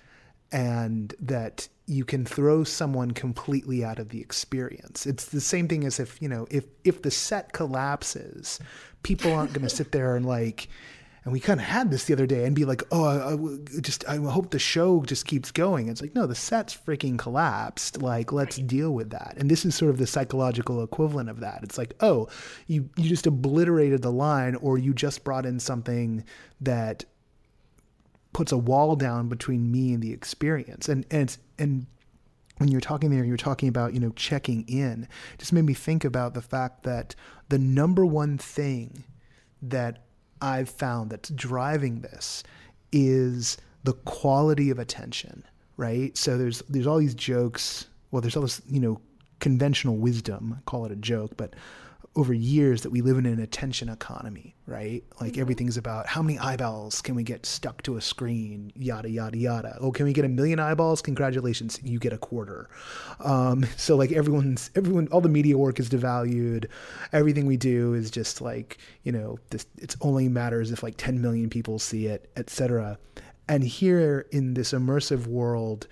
[0.51, 5.05] and that you can throw someone completely out of the experience.
[5.05, 8.59] It's the same thing as if, you know, if if the set collapses,
[9.03, 10.69] people aren't going to sit there and like
[11.25, 13.81] and we kind of had this the other day and be like, oh, I, I
[13.81, 15.89] just I hope the show just keeps going.
[15.89, 18.03] It's like no, the set's freaking collapsed.
[18.03, 18.67] Like let's right.
[18.67, 19.35] deal with that.
[19.39, 21.61] And this is sort of the psychological equivalent of that.
[21.63, 22.29] It's like oh,
[22.67, 26.25] you you just obliterated the line, or you just brought in something
[26.61, 27.05] that
[28.35, 30.91] puts a wall down between me and the experience.
[30.91, 31.87] And and and
[32.59, 35.09] when you're talking there, you're talking about, you know, checking in.
[35.33, 37.15] It just made me think about the fact that
[37.49, 39.05] the number one thing
[39.63, 40.04] that
[40.45, 42.45] I've found that's driving this
[42.93, 45.43] is the quality of attention,
[45.79, 46.15] right?
[46.17, 47.87] So there's there's all these jokes.
[48.11, 49.01] Well, there's all this, you know,
[49.41, 51.55] conventional wisdom, call it a joke, but
[52.17, 55.03] over years that we live in an attention economy, right?
[55.21, 55.41] Like mm-hmm.
[55.41, 59.77] everything's about how many eyeballs can we get stuck to a screen, yada yada yada.
[59.81, 61.03] Oh, can we get a million eyeballs?
[61.03, 62.71] Congratulations, you get a quarter.
[63.21, 66.67] Um, so like everyone's everyone, all the media work is devalued.
[67.13, 69.67] Everything we do is just like you know, this.
[69.79, 72.99] It only matters if like 10 million people see it, etc.
[73.49, 75.87] And here in this immersive world,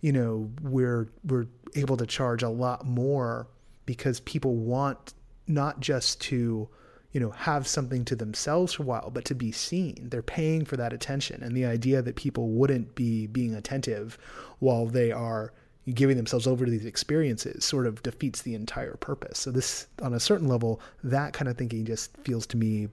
[0.00, 3.48] you know, we're we're able to charge a lot more
[3.86, 5.14] because people want
[5.48, 6.68] not just to
[7.12, 10.08] you know have something to themselves for a while but to be seen.
[10.10, 11.42] They're paying for that attention.
[11.42, 14.18] And the idea that people wouldn't be being attentive
[14.58, 15.52] while they are
[15.94, 19.38] giving themselves over to these experiences sort of defeats the entire purpose.
[19.38, 22.88] So this on a certain level that kind of thinking just feels to me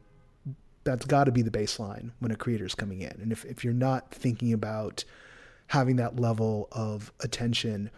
[0.86, 3.20] that's got to be the baseline when a creator is coming in.
[3.20, 5.04] And if, if you're not thinking about
[5.68, 7.90] having that level of attention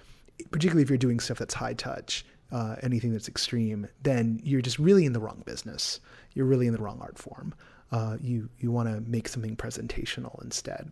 [0.52, 4.80] particularly if you're doing stuff that's high touch uh, anything that's extreme, then you're just
[4.80, 6.00] really in the wrong business.
[6.34, 7.54] You're really in the wrong art form.
[7.92, 10.92] Uh, you you want to make something presentational instead.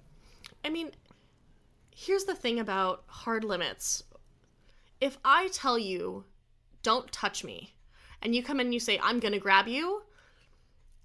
[0.63, 0.91] I mean,
[1.93, 4.03] here's the thing about hard limits.
[5.01, 6.25] If I tell you,
[6.83, 7.75] "Don't touch me,"
[8.21, 10.03] and you come in and you say, "I'm gonna grab you,"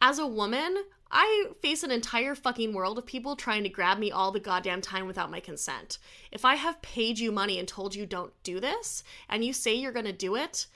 [0.01, 0.77] as a woman,
[1.11, 4.81] I face an entire fucking world of people trying to grab me all the goddamn
[4.81, 5.99] time without my consent.
[6.31, 9.75] If I have paid you money and told you don't do this, and you say
[9.75, 10.67] you're gonna do it,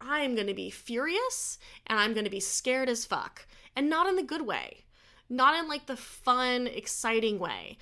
[0.00, 3.46] I'm gonna be furious and I'm gonna be scared as fuck.
[3.76, 4.84] And not in the good way.
[5.28, 7.76] Not in like the fun, exciting way.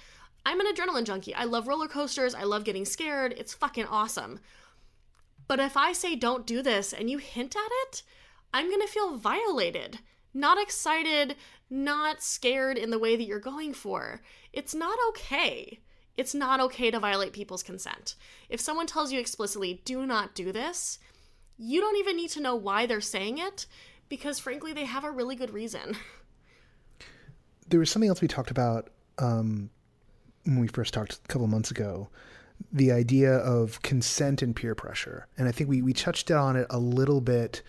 [0.45, 1.35] I'm an adrenaline junkie.
[1.35, 2.35] I love roller coasters.
[2.35, 3.35] I love getting scared.
[3.37, 4.41] It's fucking awesome.
[5.47, 8.03] But if I say don't do this and you hint at it,
[8.53, 10.01] I'm gonna feel violated
[10.35, 11.37] not excited,
[11.71, 14.21] not scared in the way that you're going for.
[14.53, 15.81] It's not okay.
[16.17, 18.15] It's not okay to violate people's consent.
[18.49, 20.99] If someone tells you explicitly, do not do this,
[21.57, 23.67] you don't even need to know why they're saying it
[24.09, 25.97] because, frankly, they have a really good reason.
[27.69, 29.71] There was something else we talked about um,
[30.45, 32.11] when we first talked a couple months ago
[32.71, 35.27] the idea of consent and peer pressure.
[35.37, 37.63] And I think we, we touched on it a little bit,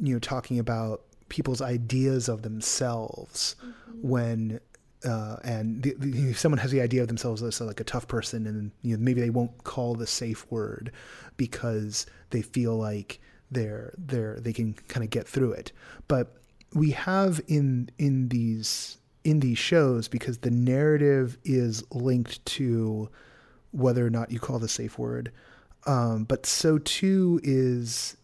[0.00, 4.08] you know, talking about people's ideas of themselves mm-hmm.
[4.08, 4.60] when
[5.04, 8.46] uh, and the, the, someone has the idea of themselves as like a tough person,
[8.46, 10.92] and you know, maybe they won't call the safe word
[11.36, 13.18] because they feel like
[13.50, 15.72] they're they're they can kind of get through it.
[16.06, 16.36] But
[16.74, 23.08] we have in in these in these shows because the narrative is linked to
[23.72, 25.32] whether or not you call the safe word,
[25.86, 28.16] um, but so too is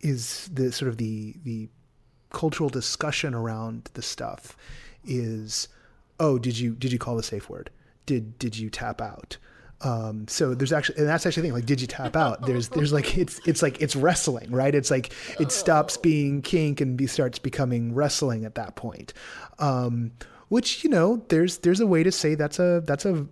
[0.00, 1.68] is the sort of the the
[2.34, 4.56] cultural discussion around the stuff
[5.04, 5.68] is,
[6.20, 7.70] oh, did you did you call the safe word?
[8.04, 9.38] Did did you tap out?
[9.80, 11.54] Um, so there's actually, and that's actually the thing.
[11.54, 12.46] Like, did you tap out?
[12.46, 14.74] There's, there's like, it's, it's like it's wrestling, right?
[14.74, 19.12] It's like it stops being kink and be, starts becoming wrestling at that point.
[19.58, 20.12] Um,
[20.48, 23.26] which you know, there's, there's a way to say that's a, that's a,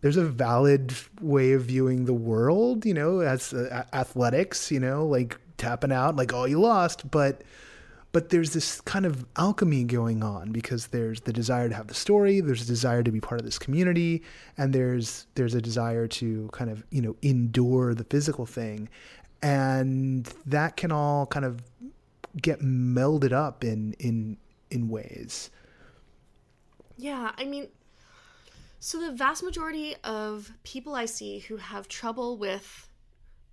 [0.00, 2.86] there's a valid way of viewing the world.
[2.86, 4.70] You know, as uh, athletics.
[4.70, 7.42] You know, like tapping out, like oh, you lost, but
[8.12, 11.94] but there's this kind of alchemy going on because there's the desire to have the
[11.94, 14.22] story there's a desire to be part of this community
[14.56, 18.88] and there's there's a desire to kind of you know endure the physical thing.
[19.40, 21.62] And that can all kind of
[22.40, 24.36] get melded up in in
[24.70, 25.50] in ways.
[26.96, 27.68] Yeah i mean
[28.80, 32.88] so the vast majority of people i see who have trouble with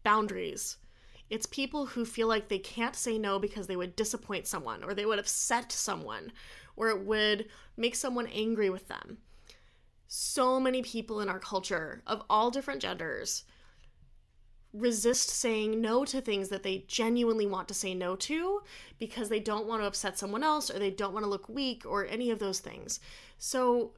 [0.04, 0.78] boundaries
[1.30, 4.94] it's people who feel like they can't say no because they would disappoint someone or
[4.94, 6.32] they would upset someone
[6.76, 7.48] or it would
[7.78, 9.18] make someone angry with them.
[10.08, 13.44] So many people in our culture of all different genders
[14.72, 18.62] resist saying no to things that they genuinely want to say no to
[19.00, 21.84] because they don't want to upset someone else or they don't want to look weak
[21.86, 23.00] or any of those things.
[23.38, 23.94] So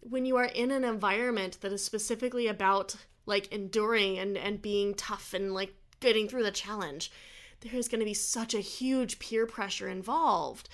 [0.00, 2.96] when you are in an environment that is specifically about
[3.26, 7.10] like enduring and and being tough and like getting through the challenge,
[7.60, 10.68] there is going to be such a huge peer pressure involved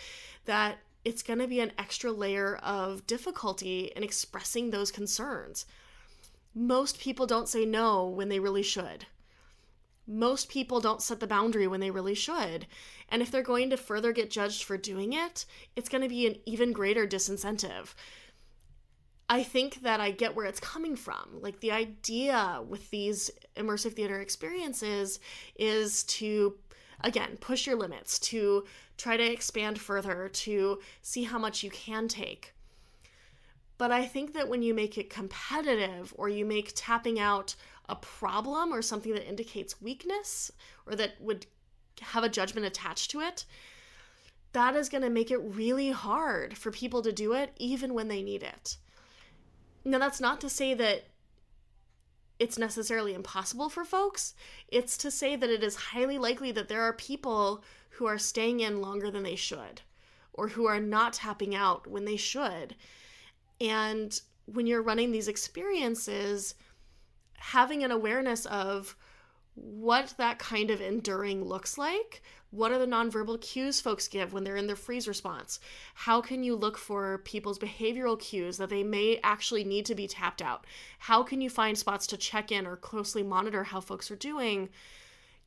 [0.44, 5.66] that it's going to be an extra layer of difficulty in expressing those concerns.
[6.54, 9.06] Most people don't say no when they really should.
[10.06, 12.66] Most people don't set the boundary when they really should.
[13.08, 16.26] And if they're going to further get judged for doing it, it's going to be
[16.26, 17.94] an even greater disincentive.
[19.28, 21.40] I think that I get where it's coming from.
[21.40, 25.18] Like the idea with these immersive theater experiences
[25.58, 26.54] is to,
[27.00, 28.64] again, push your limits, to
[28.96, 32.54] try to expand further, to see how much you can take.
[33.78, 37.56] But I think that when you make it competitive or you make tapping out
[37.88, 40.50] a problem or something that indicates weakness
[40.86, 41.46] or that would
[42.00, 43.44] have a judgment attached to it,
[44.52, 48.08] that is going to make it really hard for people to do it even when
[48.08, 48.76] they need it.
[49.86, 51.04] Now, that's not to say that
[52.40, 54.34] it's necessarily impossible for folks.
[54.66, 58.60] It's to say that it is highly likely that there are people who are staying
[58.60, 59.82] in longer than they should
[60.32, 62.74] or who are not tapping out when they should.
[63.60, 66.56] And when you're running these experiences,
[67.38, 68.96] having an awareness of
[69.54, 72.22] what that kind of enduring looks like.
[72.56, 75.60] What are the nonverbal cues folks give when they're in their freeze response?
[75.92, 80.08] How can you look for people's behavioral cues that they may actually need to be
[80.08, 80.66] tapped out?
[80.98, 84.70] How can you find spots to check in or closely monitor how folks are doing?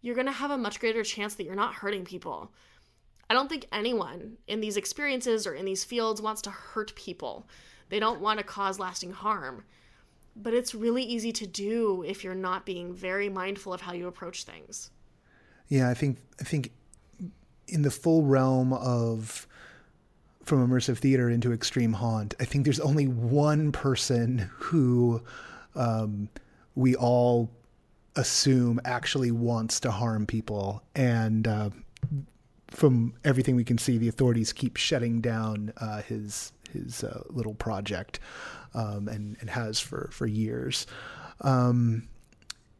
[0.01, 2.51] You're going to have a much greater chance that you're not hurting people.
[3.28, 7.47] I don't think anyone in these experiences or in these fields wants to hurt people.
[7.89, 9.64] They don't want to cause lasting harm
[10.36, 14.07] but it's really easy to do if you're not being very mindful of how you
[14.07, 14.89] approach things.
[15.68, 16.72] Yeah, I think I think
[17.72, 19.48] in the full realm of
[20.44, 25.22] from immersive theater into extreme haunt, I think there's only one person who
[25.76, 26.30] um,
[26.76, 27.52] we all
[28.16, 31.70] assume actually wants to harm people, and uh,
[32.68, 37.54] from everything we can see, the authorities keep shutting down uh, his his uh, little
[37.54, 38.20] project
[38.74, 40.88] um, and, and has for, for years.
[41.42, 42.08] Um,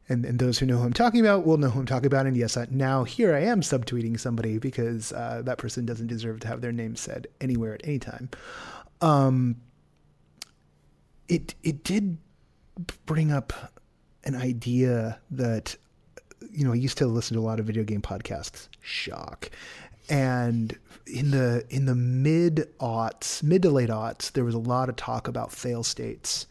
[0.10, 2.26] and, and those who know who I'm talking about will know who I'm talking about.
[2.26, 6.40] And yes, I, now here I am subtweeting somebody because uh, that person doesn't deserve
[6.42, 8.30] to have their name said anywhere at any time.
[9.02, 9.58] Um,
[11.28, 12.18] it it did
[13.06, 13.54] bring up
[14.24, 15.76] an idea that
[16.52, 18.68] you know I used to listen to a lot of video game podcasts.
[18.82, 19.52] Shock,
[20.10, 24.90] and in the in the mid aughts, mid to late aughts, there was a lot
[24.90, 26.48] of talk about fail states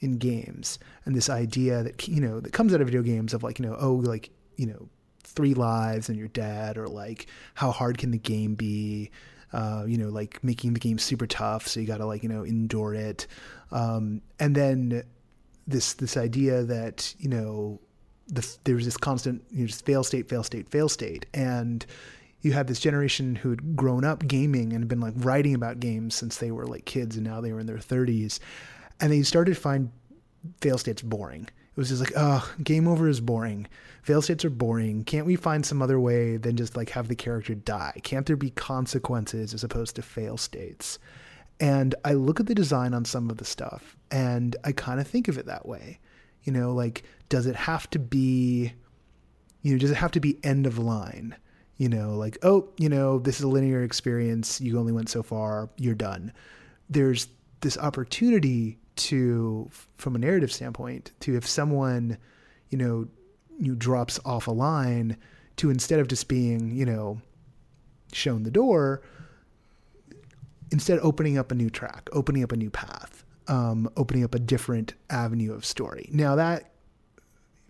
[0.00, 3.42] in games, and this idea that you know that comes out of video games of
[3.42, 4.88] like you know oh like you know
[5.22, 9.10] three lives and you're dead, or like how hard can the game be,
[9.52, 12.28] uh, you know like making the game super tough, so you got to like you
[12.28, 13.26] know endure it,
[13.72, 15.02] um, and then
[15.66, 17.78] this this idea that you know
[18.28, 21.84] the, there's this constant you know, just fail state, fail state, fail state, and
[22.42, 26.14] you had this generation who had grown up gaming and been like writing about games
[26.14, 28.38] since they were like kids and now they were in their 30s
[29.00, 29.90] and they started to find
[30.60, 31.44] fail states boring.
[31.44, 33.66] It was just like oh game over is boring.
[34.02, 35.04] Fail states are boring.
[35.04, 38.00] Can't we find some other way than just like have the character die?
[38.02, 40.98] Can't there be consequences as opposed to fail states?
[41.58, 45.06] And i look at the design on some of the stuff and i kind of
[45.06, 46.00] think of it that way.
[46.42, 48.72] You know like does it have to be
[49.62, 51.36] you know does it have to be end of line?
[51.80, 54.60] You know, like, oh, you know, this is a linear experience.
[54.60, 55.70] You only went so far.
[55.78, 56.30] You're done.
[56.90, 57.28] There's
[57.62, 62.18] this opportunity to, from a narrative standpoint, to if someone,
[62.70, 63.08] you know,
[63.58, 65.16] you drops off a line,
[65.56, 67.20] to instead of just being, you know,
[68.12, 69.02] shown the door,
[70.70, 74.38] instead opening up a new track, opening up a new path, um, opening up a
[74.38, 76.08] different avenue of story.
[76.12, 76.72] Now that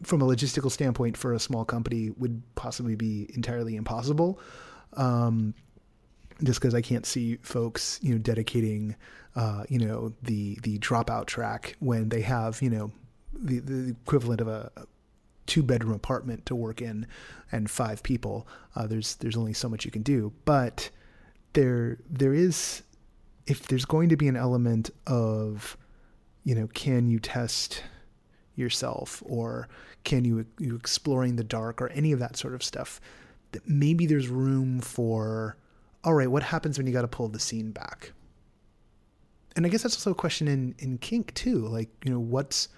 [0.02, 4.40] from a logistical standpoint for a small company would possibly be entirely impossible.
[4.94, 5.54] Um,
[6.42, 8.96] just because I can't see folks, you know, dedicating,
[9.36, 12.92] uh, you know, the the dropout track when they have, you know,
[13.32, 14.70] the the equivalent of a,
[15.46, 17.06] two bedroom apartment to work in
[17.52, 18.46] and five people.
[18.76, 20.90] Uh, there's there's only so much you can do, but
[21.52, 22.82] there there is
[23.46, 25.76] if there's going to be an element of,
[26.44, 27.82] you know, can you test
[28.54, 29.68] yourself or
[30.04, 33.00] can you you exploring the dark or any of that sort of stuff
[33.52, 35.56] that maybe there's room for
[36.04, 38.12] all right what happens when you got to pull the scene back
[39.60, 42.68] and i guess that's also a question in in kink too like you know what's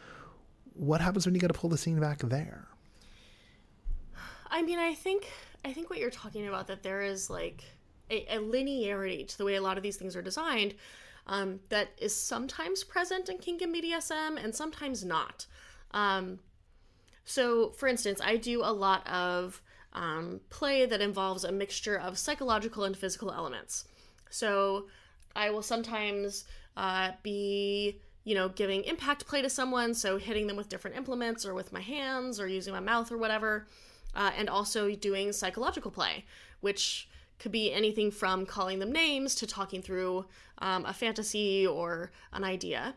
[0.74, 2.66] what happens when you got to pull the scene back there
[4.50, 5.30] i mean i think
[5.64, 7.62] i think what you're talking about that there is like
[8.10, 10.74] a, a linearity to the way a lot of these things are designed
[11.28, 15.46] um, that is sometimes present in kink and bdsm and sometimes not
[15.92, 16.40] um,
[17.24, 19.62] so, for instance, I do a lot of
[19.92, 23.84] um, play that involves a mixture of psychological and physical elements.
[24.30, 24.88] So,
[25.34, 26.44] I will sometimes
[26.76, 31.44] uh, be, you know, giving impact play to someone, so hitting them with different implements
[31.44, 33.66] or with my hands or using my mouth or whatever,
[34.14, 36.24] uh, and also doing psychological play,
[36.60, 37.08] which
[37.38, 40.24] could be anything from calling them names to talking through
[40.58, 42.94] um, a fantasy or an idea.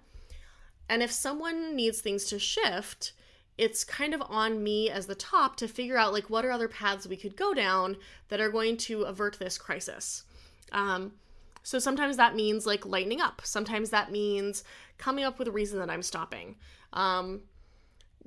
[0.87, 3.13] And if someone needs things to shift,
[3.57, 6.67] it's kind of on me as the top to figure out like what are other
[6.67, 7.97] paths we could go down
[8.27, 10.23] that are going to avert this crisis.
[10.71, 11.13] Um,
[11.65, 13.41] so sometimes that means like lightening up.
[13.43, 14.63] Sometimes that means
[14.99, 16.57] coming up with a reason that I'm stopping.
[16.93, 17.41] Um,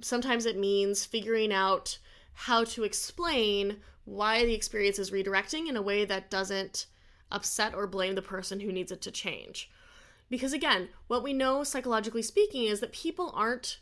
[0.03, 1.99] sometimes it means figuring out
[2.33, 6.87] how to explain why the experience is redirecting in a way that doesn't
[7.31, 9.71] upset or blame the person who needs it to change.
[10.29, 13.79] Because again, what we know psychologically speaking is that people aren't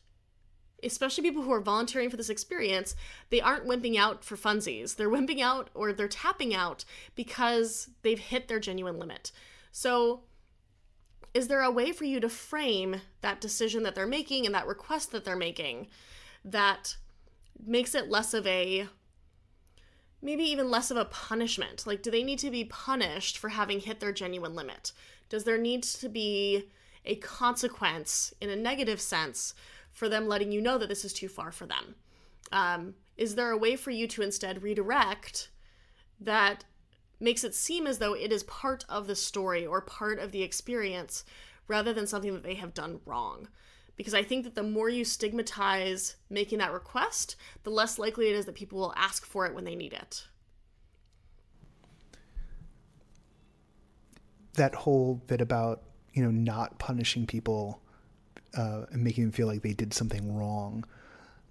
[0.87, 2.95] especially people who are volunteering for this experience,
[3.30, 4.97] they aren't wimping out for funsies.
[4.97, 6.84] They're wimping out or they're tapping out
[7.14, 9.32] because they've hit their genuine limit.
[9.72, 10.22] So,
[11.34, 14.66] is there a way for you to frame that decision that they're making and that
[14.66, 15.89] request that they're making
[16.45, 16.97] that
[17.62, 18.89] makes it less of a
[20.22, 21.87] maybe even less of a punishment?
[21.87, 24.93] Like, do they need to be punished for having hit their genuine limit?
[25.28, 26.70] Does there need to be
[27.05, 29.55] a consequence in a negative sense
[29.97, 31.94] for them letting you know that this is too far for them?
[32.53, 35.51] Um, is there a way for you to instead redirect
[36.20, 36.64] that
[37.18, 40.42] makes it seem as though it is part of the story or part of the
[40.42, 41.24] experience
[41.66, 43.49] rather than something that they have done wrong?
[43.97, 48.36] Because I think that the more you stigmatize making that request, the less likely it
[48.36, 50.26] is that people will ask for it when they need it.
[54.53, 57.80] That whole bit about, you know, not punishing people
[58.57, 60.84] uh, and making them feel like they did something wrong.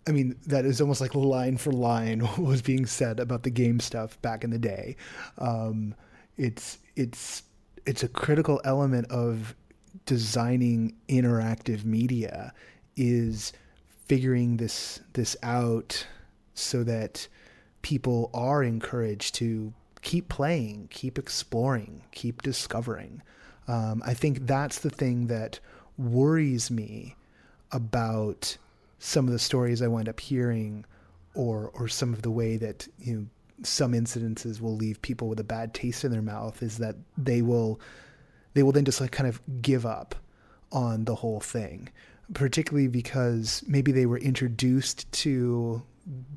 [0.07, 3.49] I mean, that is almost like line for line what was being said about the
[3.49, 4.95] game stuff back in the day.
[5.37, 5.95] Um,
[6.37, 7.43] it's it's
[7.85, 9.55] it's a critical element of
[10.05, 12.53] designing interactive media
[12.95, 13.53] is
[14.05, 16.05] figuring this this out
[16.53, 17.27] so that
[17.81, 23.21] people are encouraged to keep playing, keep exploring, keep discovering.
[23.67, 25.59] Um, I think that's the thing that
[25.97, 27.15] worries me
[27.71, 28.57] about
[28.99, 30.85] some of the stories I wind up hearing
[31.33, 33.25] or or some of the way that you know
[33.63, 37.41] some incidences will leave people with a bad taste in their mouth is that they
[37.41, 37.79] will
[38.53, 40.15] they will then just like kind of give up
[40.71, 41.89] on the whole thing
[42.33, 45.81] particularly because maybe they were introduced to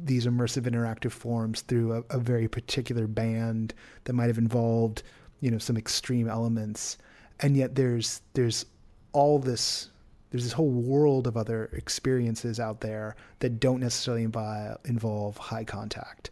[0.03, 5.03] these immersive interactive forms through a, a very particular band that might have involved
[5.41, 6.99] you know some extreme elements.
[7.41, 8.67] And yet there's there's
[9.13, 9.91] all this
[10.31, 16.31] there's this whole world of other experiences out there that don't necessarily involve, high contact.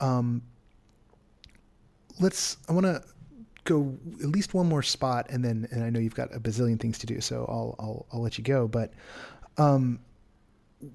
[0.00, 0.42] Um,
[2.20, 2.56] let's.
[2.68, 3.02] I want to
[3.64, 6.78] go at least one more spot, and then and I know you've got a bazillion
[6.78, 8.68] things to do, so I'll I'll I'll let you go.
[8.68, 8.92] But
[9.58, 9.98] um,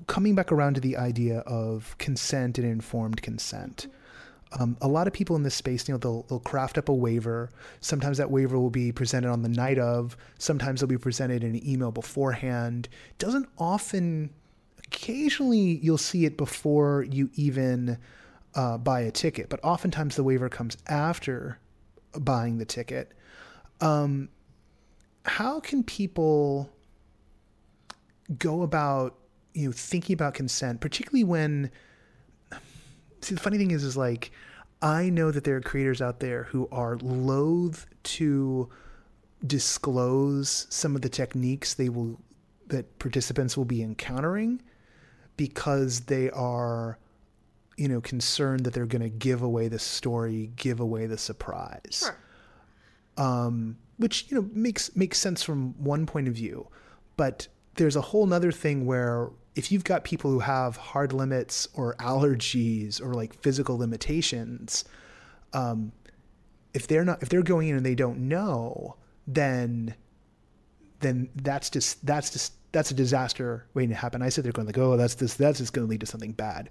[0.08, 3.88] coming back around to the idea of consent and informed consent.
[4.60, 6.94] Um, a lot of people in this space, you know, they'll, they'll craft up a
[6.94, 7.50] waiver.
[7.80, 10.18] Sometimes that waiver will be presented on the night of.
[10.40, 12.90] Sometimes it'll be presented in an email beforehand.
[13.18, 14.30] Doesn't often,
[14.86, 17.98] occasionally, you'll see it before you even
[18.56, 21.58] uh, buy a ticket, but oftentimes the waiver comes after
[22.20, 23.14] buying the ticket.
[23.80, 24.28] Um,
[25.24, 26.70] how can people
[28.38, 29.18] go about,
[29.54, 31.72] you know, thinking about consent, particularly when
[33.22, 34.32] see the funny thing is is like
[34.82, 38.70] I know that there are creators out there who are loath to
[39.46, 42.20] disclose some of the techniques they will
[42.68, 44.62] that participants will be encountering
[45.38, 46.98] because they are
[47.78, 52.04] you know concerned that they're going to give away the story give away the surprise
[52.06, 52.18] Sure.
[53.18, 56.68] um, which you know makes makes sense from one point of view
[57.18, 61.68] but there's a whole nother thing where if you've got people who have hard limits
[61.74, 64.86] or allergies or like physical limitations,
[65.54, 65.92] um,
[66.74, 68.96] if they're not if they're going in and they don't know,
[69.28, 69.96] then
[71.02, 74.22] then that's just that's just that's a disaster waiting to happen.
[74.22, 76.32] I said they're going like, oh, that's this that's just going to lead to something
[76.32, 76.70] bad.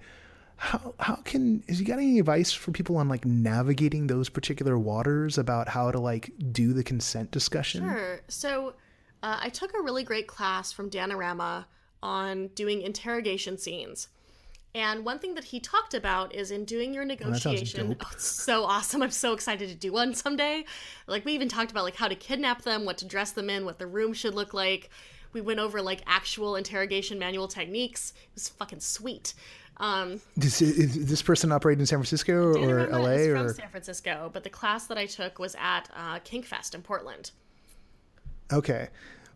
[0.57, 4.78] How how can is you got any advice for people on like navigating those particular
[4.78, 7.82] waters about how to like do the consent discussion?
[7.82, 8.20] Sure.
[8.28, 8.74] So
[9.23, 11.66] uh, I took a really great class from Danorama
[12.02, 14.09] on doing interrogation scenes.
[14.74, 17.97] And one thing that he talked about is in doing your negotiation.
[18.01, 19.02] Oh, it's so awesome.
[19.02, 20.64] I'm so excited to do one someday.
[21.09, 23.64] Like we even talked about like how to kidnap them, what to dress them in,
[23.64, 24.90] what the room should look like.
[25.32, 28.12] We went over like actual interrogation manual techniques.
[28.16, 29.35] It was fucking sweet.
[29.78, 34.31] Um, Does is this person operated in San Francisco or LA or from San Francisco,
[34.32, 37.31] but the class that I took was at uh, Kinkfest in Portland.
[38.52, 38.89] Okay.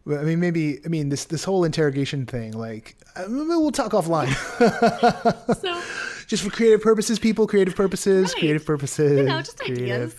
[0.06, 0.80] I mean, maybe.
[0.84, 2.52] I mean, this this whole interrogation thing.
[2.52, 4.28] Like, uh, we'll talk offline.
[5.60, 5.82] So,
[6.26, 7.46] just for creative purposes, people.
[7.46, 8.32] Creative purposes.
[8.34, 8.40] Right.
[8.40, 9.18] Creative purposes.
[9.18, 10.14] you know, just creative- ideas.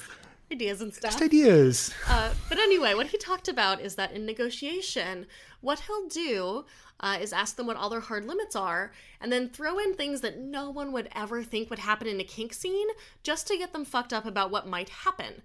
[0.51, 1.11] Ideas and stuff.
[1.11, 1.93] Just ideas.
[2.07, 5.25] Uh, but anyway, what he talked about is that in negotiation,
[5.61, 6.65] what he'll do
[6.99, 10.21] uh, is ask them what all their hard limits are, and then throw in things
[10.21, 12.87] that no one would ever think would happen in a kink scene
[13.23, 15.41] just to get them fucked up about what might happen.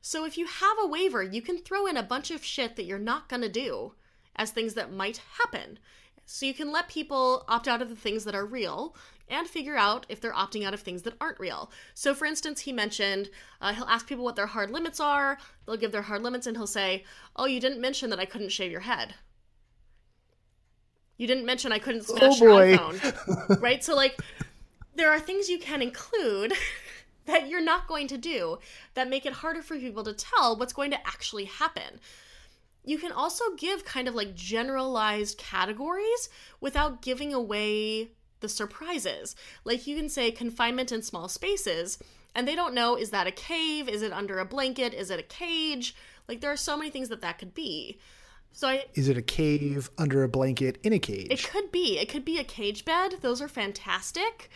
[0.00, 2.84] So if you have a waiver, you can throw in a bunch of shit that
[2.84, 3.94] you're not gonna do
[4.36, 5.78] as things that might happen.
[6.24, 8.94] So you can let people opt out of the things that are real
[9.28, 11.70] and figure out if they're opting out of things that aren't real.
[11.94, 15.38] So, for instance, he mentioned uh, he'll ask people what their hard limits are.
[15.66, 17.04] They'll give their hard limits, and he'll say,
[17.36, 19.14] "Oh, you didn't mention that I couldn't shave your head.
[21.16, 23.82] You didn't mention I couldn't smash Oh, your iPhone." right?
[23.84, 24.20] So, like,
[24.94, 26.52] there are things you can include
[27.26, 28.58] that you're not going to do
[28.94, 32.00] that make it harder for people to tell what's going to actually happen
[32.84, 36.28] you can also give kind of like generalized categories
[36.60, 38.10] without giving away
[38.40, 39.36] the surprises.
[39.64, 41.98] Like you can say confinement in small spaces,
[42.34, 43.88] and they don't know is that a cave?
[43.88, 44.94] Is it under a blanket?
[44.94, 45.94] Is it a cage?
[46.28, 47.98] Like there are so many things that that could be.
[48.52, 51.28] So I, Is it a cave under a blanket in a cage?
[51.30, 51.98] it could be.
[51.98, 53.16] It could be a cage bed.
[53.20, 54.50] Those are fantastic.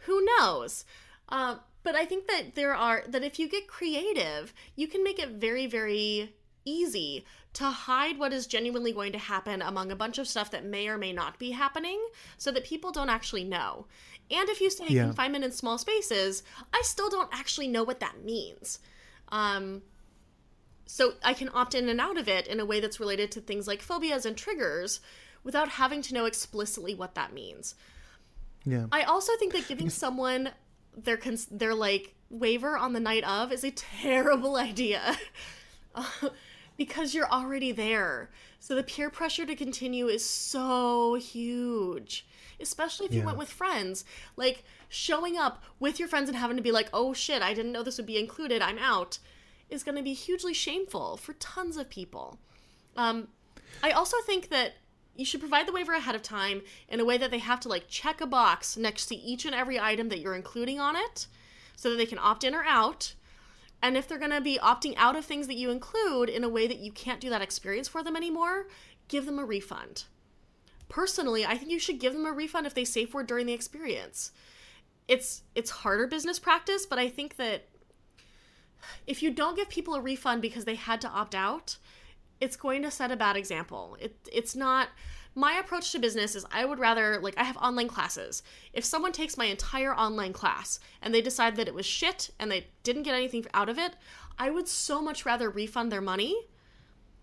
[0.00, 0.84] Who knows?
[1.28, 1.56] Uh,
[1.86, 5.28] but I think that there are that if you get creative, you can make it
[5.28, 6.34] very, very
[6.64, 10.64] easy to hide what is genuinely going to happen among a bunch of stuff that
[10.64, 12.04] may or may not be happening,
[12.38, 13.86] so that people don't actually know.
[14.32, 15.04] And if you say Yeah.
[15.04, 16.42] confinement in small spaces,
[16.72, 18.80] I still don't actually know what that means.
[19.28, 19.82] Um,
[20.86, 23.40] so I can opt in and out of it in a way that's related to
[23.40, 24.98] things like phobias and triggers
[25.44, 27.76] without having to know explicitly what that means.
[28.64, 28.86] yeah.
[28.90, 30.50] I also think that giving someone
[30.96, 35.16] their cons- their like waiver on the night of is a terrible idea.
[36.76, 38.28] Because you're already there.
[38.60, 42.26] So the peer pressure to continue is so huge.
[42.60, 43.24] Especially if you Yeah.
[43.26, 44.04] went with friends.
[44.36, 47.72] Like showing up with your friends and having to be like, "Oh shit, I didn't
[47.72, 48.60] know this would be included.
[48.62, 49.18] I'm out."
[49.70, 52.38] is going to be hugely shameful for tons of people.
[52.96, 53.26] Um,
[53.82, 54.74] I also think that
[55.18, 57.68] you should provide the waiver ahead of time in a way that they have to
[57.68, 61.26] like check a box next to each and every item that you're including on it
[61.76, 63.14] so that they can opt in or out.
[63.82, 66.48] And if they're going to be opting out of things that you include in a
[66.48, 68.66] way that you can't do that experience for them anymore,
[69.08, 70.04] give them a refund.
[70.88, 73.52] Personally, I think you should give them a refund if they safe word during the
[73.52, 74.32] experience.
[75.08, 77.68] It's it's harder business practice, but I think that
[79.06, 81.76] if you don't give people a refund because they had to opt out,
[82.40, 83.96] it's going to set a bad example.
[84.00, 84.88] It it's not
[85.34, 88.42] my approach to business is I would rather like I have online classes.
[88.72, 92.50] If someone takes my entire online class and they decide that it was shit and
[92.50, 93.96] they didn't get anything out of it,
[94.38, 96.36] I would so much rather refund their money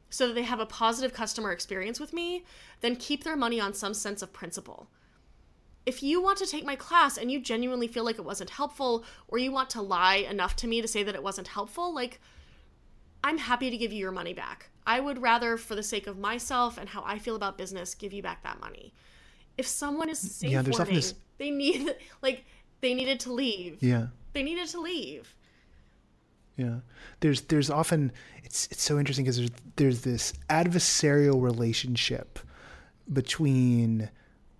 [0.09, 2.45] so that they have a positive customer experience with me
[2.81, 4.87] than keep their money on some sense of principle.
[5.87, 9.03] If you want to take my class and you genuinely feel like it wasn't helpful
[9.27, 12.21] or you want to lie enough to me to say that it wasn't helpful, like
[13.23, 14.69] I'm happy to give you your money back.
[14.85, 18.11] I would rather, for the sake of myself and how I feel about business, give
[18.11, 18.93] you back that money.
[19.57, 22.45] If someone is safe Yeah, there's this- they need like
[22.81, 23.81] they needed to leave.
[23.81, 24.07] yeah.
[24.33, 25.35] They needed to leave.
[26.57, 26.79] Yeah,
[27.21, 28.11] there's there's often
[28.43, 32.39] it's it's so interesting because there's there's this adversarial relationship
[33.11, 34.09] between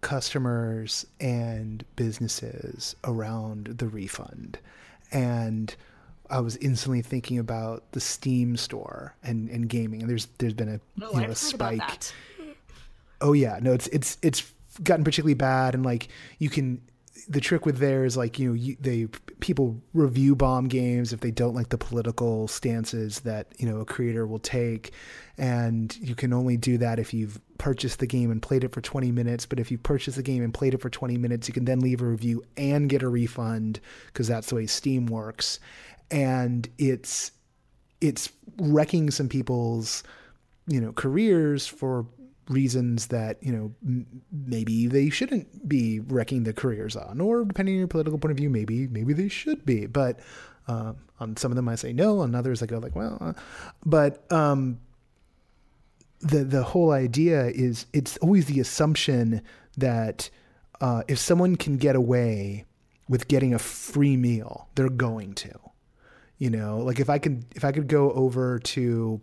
[0.01, 4.57] customers and businesses around the refund,
[5.11, 5.75] and
[6.33, 10.67] I was instantly thinking about the Steam store and, and gaming, and there's there's been
[10.67, 12.11] a you know a spike.
[13.21, 14.51] Oh yeah, no, it's it's it's
[14.81, 16.07] gotten particularly bad, and like
[16.39, 16.81] you can.
[17.29, 19.05] The trick with there is like you know you, they
[19.39, 23.85] people review bomb games if they don't like the political stances that you know a
[23.85, 24.91] creator will take,
[25.37, 28.81] and you can only do that if you've purchased the game and played it for
[28.81, 29.45] 20 minutes.
[29.45, 31.79] But if you purchased the game and played it for 20 minutes, you can then
[31.79, 35.59] leave a review and get a refund because that's the way Steam works,
[36.11, 37.31] and it's
[38.01, 40.03] it's wrecking some people's
[40.67, 42.05] you know careers for
[42.49, 47.75] reasons that you know m- maybe they shouldn't be wrecking their careers on or depending
[47.75, 49.85] on your political point of view maybe maybe they should be.
[49.85, 50.19] But
[50.67, 53.33] um, on some of them i say no on others i go like well uh,
[53.85, 54.79] but um,
[56.21, 59.41] the the whole idea is it's always the assumption
[59.77, 60.29] that
[60.81, 62.65] uh, if someone can get away
[63.07, 65.53] with getting a free meal they're going to
[66.43, 69.21] you know like if i could if i could go over to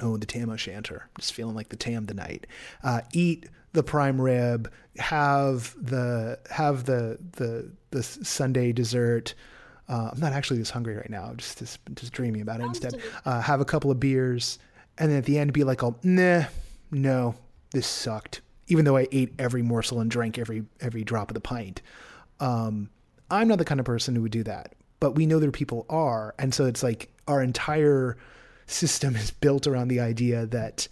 [0.00, 2.46] oh the tam o'shanter just feeling like the tam tonight
[2.84, 9.34] uh, eat the prime rib have the have the the the sunday dessert
[9.90, 12.64] uh, i'm not actually this hungry right now I'm just just, just dreaming about it
[12.64, 14.58] instead uh, have a couple of beers
[14.98, 16.44] and then at the end be like, "Oh, nah,
[16.90, 17.34] no,
[17.72, 21.40] this sucked." Even though I ate every morsel and drank every every drop of the
[21.40, 21.80] pint,
[22.40, 22.90] um,
[23.30, 24.74] I'm not the kind of person who would do that.
[25.00, 28.16] But we know their people are, and so it's like our entire
[28.66, 30.88] system is built around the idea that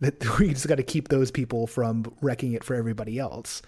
[0.00, 3.62] that we just got to keep those people from wrecking it for everybody else.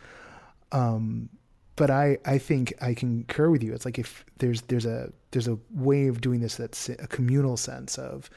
[0.72, 1.28] Um,
[1.76, 3.72] but I, I think I concur with you.
[3.72, 7.56] It's like if there's there's a there's a way of doing this that's a communal
[7.56, 8.28] sense of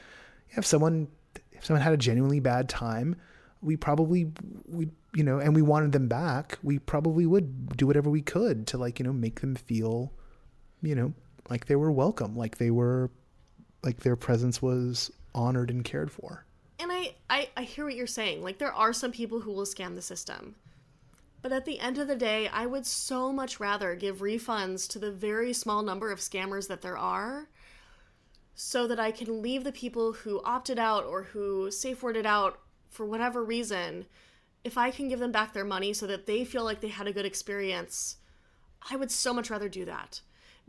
[0.50, 1.08] if someone
[1.50, 3.16] if someone had a genuinely bad time,
[3.60, 4.30] we probably
[4.66, 8.66] we you know and we wanted them back, we probably would do whatever we could
[8.68, 10.12] to like you know make them feel,
[10.82, 11.12] you know,
[11.48, 13.10] like they were welcome, like they were,
[13.82, 16.44] like their presence was honored and cared for.
[16.78, 18.42] And I, I, I hear what you're saying.
[18.42, 20.56] Like, there are some people who will scam the system.
[21.40, 24.98] But at the end of the day, I would so much rather give refunds to
[24.98, 27.48] the very small number of scammers that there are
[28.54, 32.60] so that I can leave the people who opted out or who safe worded out
[32.90, 34.06] for whatever reason.
[34.62, 37.08] If I can give them back their money so that they feel like they had
[37.08, 38.16] a good experience,
[38.88, 40.20] I would so much rather do that.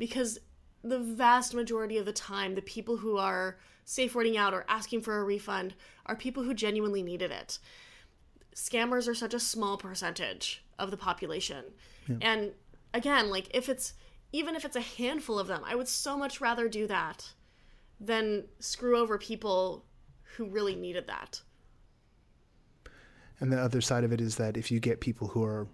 [0.03, 0.37] Because
[0.83, 4.99] the vast majority of the time, the people who are safe wording out or asking
[4.99, 5.75] for a refund
[6.05, 7.57] are people who genuinely needed it.
[8.53, 11.63] Scammers are such a small percentage of the population.
[12.09, 12.17] Yeah.
[12.19, 12.51] And
[12.93, 13.93] again, like if it's
[14.33, 17.31] even if it's a handful of them, I would so much rather do that
[18.01, 19.85] than screw over people
[20.35, 21.41] who really needed that.
[23.39, 25.65] And the other side of it is that if you get people who are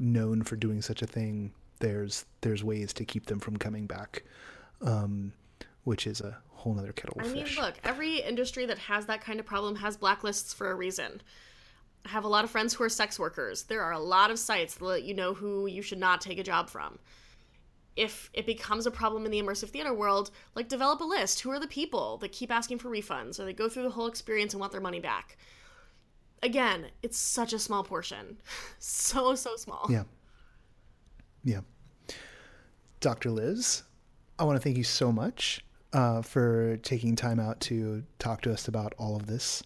[0.00, 4.24] known for doing such a thing, there's there's ways to keep them from coming back,
[4.82, 5.32] um,
[5.84, 7.56] which is a whole other kettle of I fish.
[7.56, 11.22] mean, look, every industry that has that kind of problem has blacklists for a reason.
[12.04, 13.64] I have a lot of friends who are sex workers.
[13.64, 16.38] There are a lot of sites that let you know who you should not take
[16.38, 16.98] a job from.
[17.96, 21.40] If it becomes a problem in the immersive theater world, like develop a list.
[21.40, 24.06] Who are the people that keep asking for refunds or they go through the whole
[24.06, 25.36] experience and want their money back?
[26.42, 28.36] Again, it's such a small portion.
[28.78, 29.86] so, so small.
[29.88, 30.04] Yeah.
[31.46, 31.60] Yeah.
[32.98, 33.30] Dr.
[33.30, 33.84] Liz,
[34.38, 38.52] I want to thank you so much uh, for taking time out to talk to
[38.52, 39.62] us about all of this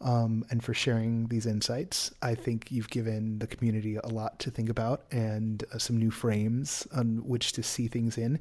[0.00, 2.12] um, and for sharing these insights.
[2.22, 6.10] I think you've given the community a lot to think about and uh, some new
[6.10, 8.40] frames on which to see things in.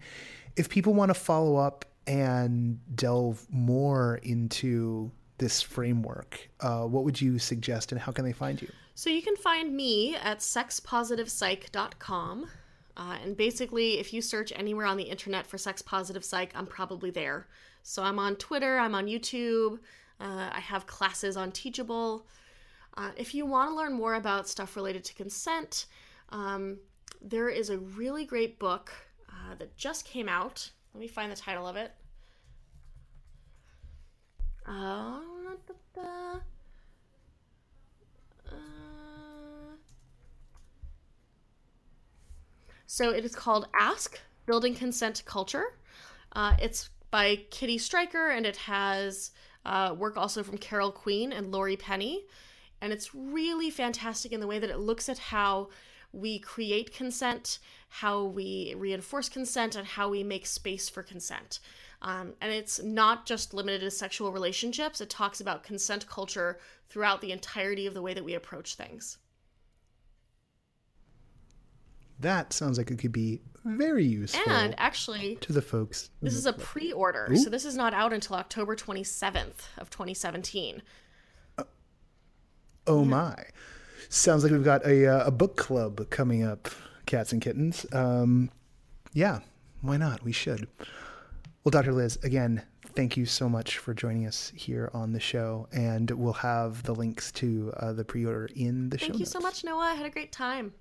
[0.55, 7.19] If people want to follow up and delve more into this framework, uh, what would
[7.19, 8.69] you suggest and how can they find you?
[8.95, 12.47] So you can find me at sexpositivepsych.com.
[12.97, 16.65] Uh, and basically, if you search anywhere on the internet for sex positive psych, I'm
[16.65, 17.47] probably there.
[17.83, 19.77] So I'm on Twitter, I'm on YouTube,
[20.19, 22.25] uh, I have classes on Teachable.
[22.97, 25.85] Uh, if you want to learn more about stuff related to consent,
[26.29, 26.79] um,
[27.21, 28.91] there is a really great book
[29.29, 30.71] uh, that just came out.
[30.95, 31.91] Let me find the title of it.
[34.65, 35.19] Uh,
[42.89, 45.75] So it is called Ask Building Consent Culture.
[46.31, 49.31] Uh, it's by Kitty Stryker and it has
[49.65, 52.23] uh, work also from Carol Queen and Laurie Penny.
[52.79, 55.67] And it's really fantastic in the way that it looks at how
[56.13, 57.59] we create consent,
[57.89, 61.59] how we reinforce consent, and how we make space for consent.
[62.01, 67.19] Um, and it's not just limited to sexual relationships, it talks about consent culture throughout
[67.19, 69.17] the entirety of the way that we approach things
[72.19, 74.51] that sounds like it could be very useful.
[74.51, 77.37] And actually, to the folks, this is a pre-order, Ooh.
[77.37, 80.81] so this is not out until October 27th of 2017.
[81.57, 81.63] Uh,
[82.87, 83.07] oh yeah.
[83.07, 83.43] my!
[84.09, 86.69] Sounds like we've got a uh, a book club coming up,
[87.05, 87.85] cats and kittens.
[87.91, 88.49] Um,
[89.13, 89.39] yeah,
[89.81, 90.23] why not?
[90.23, 90.67] We should.
[91.63, 91.91] Well, Dr.
[91.91, 92.63] Liz, again,
[92.95, 96.95] thank you so much for joining us here on the show, and we'll have the
[96.95, 99.05] links to uh, the pre-order in the thank show.
[99.07, 99.31] Thank you notes.
[99.31, 99.81] so much, Noah.
[99.81, 100.73] I had a great time.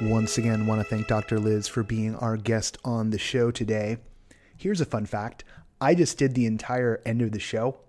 [0.00, 1.40] Once again, want to thank Dr.
[1.40, 3.96] Liz for being our guest on the show today.
[4.56, 5.42] Here's a fun fact
[5.80, 7.80] I just did the entire end of the show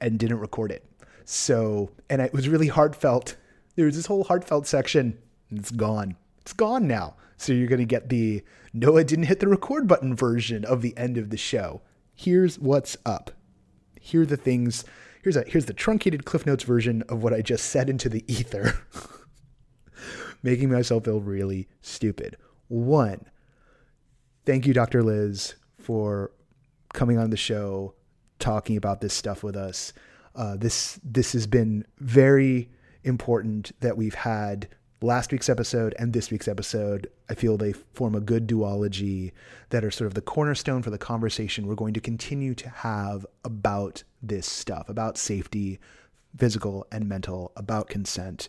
[0.00, 0.82] and didn't record it.
[1.26, 3.36] So, and it was really heartfelt.
[3.76, 5.18] There was this whole heartfelt section,
[5.50, 6.16] it's gone.
[6.40, 7.16] It's gone now.
[7.36, 8.42] So, you're going to get the
[8.72, 11.82] Noah didn't hit the record button version of the end of the show.
[12.14, 13.30] Here's what's up.
[14.00, 14.86] Here are the things.
[15.22, 18.24] Here's a here's the truncated Cliff Notes version of what I just said into the
[18.26, 18.80] ether.
[20.42, 22.36] making myself feel really stupid.
[22.68, 23.26] One,
[24.44, 25.02] thank you, Dr.
[25.02, 26.30] Liz, for
[26.92, 27.94] coming on the show,
[28.38, 29.92] talking about this stuff with us.
[30.34, 32.70] Uh, this this has been very
[33.02, 34.68] important that we've had
[35.00, 39.32] last week's episode and this week's episode, I feel they form a good duology
[39.70, 43.24] that are sort of the cornerstone for the conversation we're going to continue to have
[43.44, 45.78] about this stuff, about safety,
[46.36, 48.48] physical and mental, about consent.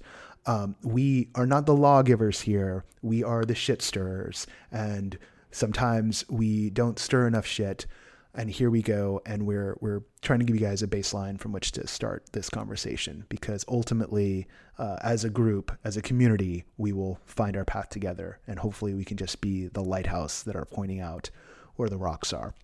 [0.50, 2.84] Um, we are not the lawgivers here.
[3.04, 4.48] We are the shit stirrers.
[4.72, 5.16] And
[5.52, 7.86] sometimes we don't stir enough shit.
[8.34, 9.22] And here we go.
[9.28, 12.50] And we're we're trying to give you guys a baseline from which to start this
[12.50, 13.26] conversation.
[13.30, 14.48] Because ultimately
[14.80, 18.40] uh, as a group as a community we will find our path together.
[18.48, 21.30] And hopefully we can just be the lighthouse that are pointing out
[21.76, 22.56] where the rocks are.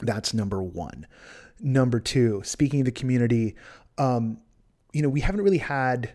[0.00, 1.06] That's number one.
[1.60, 3.54] Number two speaking of the community
[3.98, 4.38] um,
[4.92, 6.12] you know we haven't really had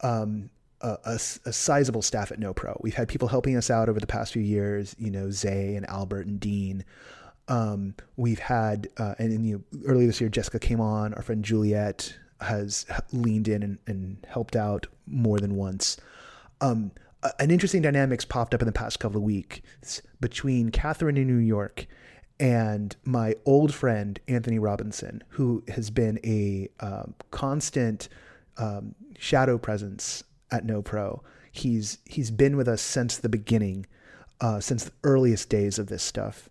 [0.00, 0.50] um,
[0.80, 1.14] a, a,
[1.46, 2.80] a, sizable staff at NoPro.
[2.80, 5.88] We've had people helping us out over the past few years, you know, Zay and
[5.88, 6.84] Albert and Dean.
[7.48, 11.14] Um, we've had, uh, and, and you know, earlier this year, Jessica came on.
[11.14, 15.96] Our friend Juliet has leaned in and, and helped out more than once.
[16.60, 16.92] Um,
[17.40, 21.38] an interesting dynamics popped up in the past couple of weeks between Catherine in New
[21.38, 21.86] York
[22.38, 28.08] and my old friend Anthony Robinson, who has been a um, constant
[28.56, 31.20] um, shadow presence at NoPro.
[31.50, 33.86] He's he's been with us since the beginning,
[34.40, 36.48] uh, since the earliest days of this stuff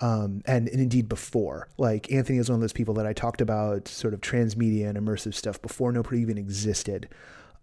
[0.00, 1.68] um, and, and indeed before.
[1.78, 4.98] Like Anthony is one of those people that I talked about sort of transmedia and
[4.98, 7.08] immersive stuff before NoPro even existed.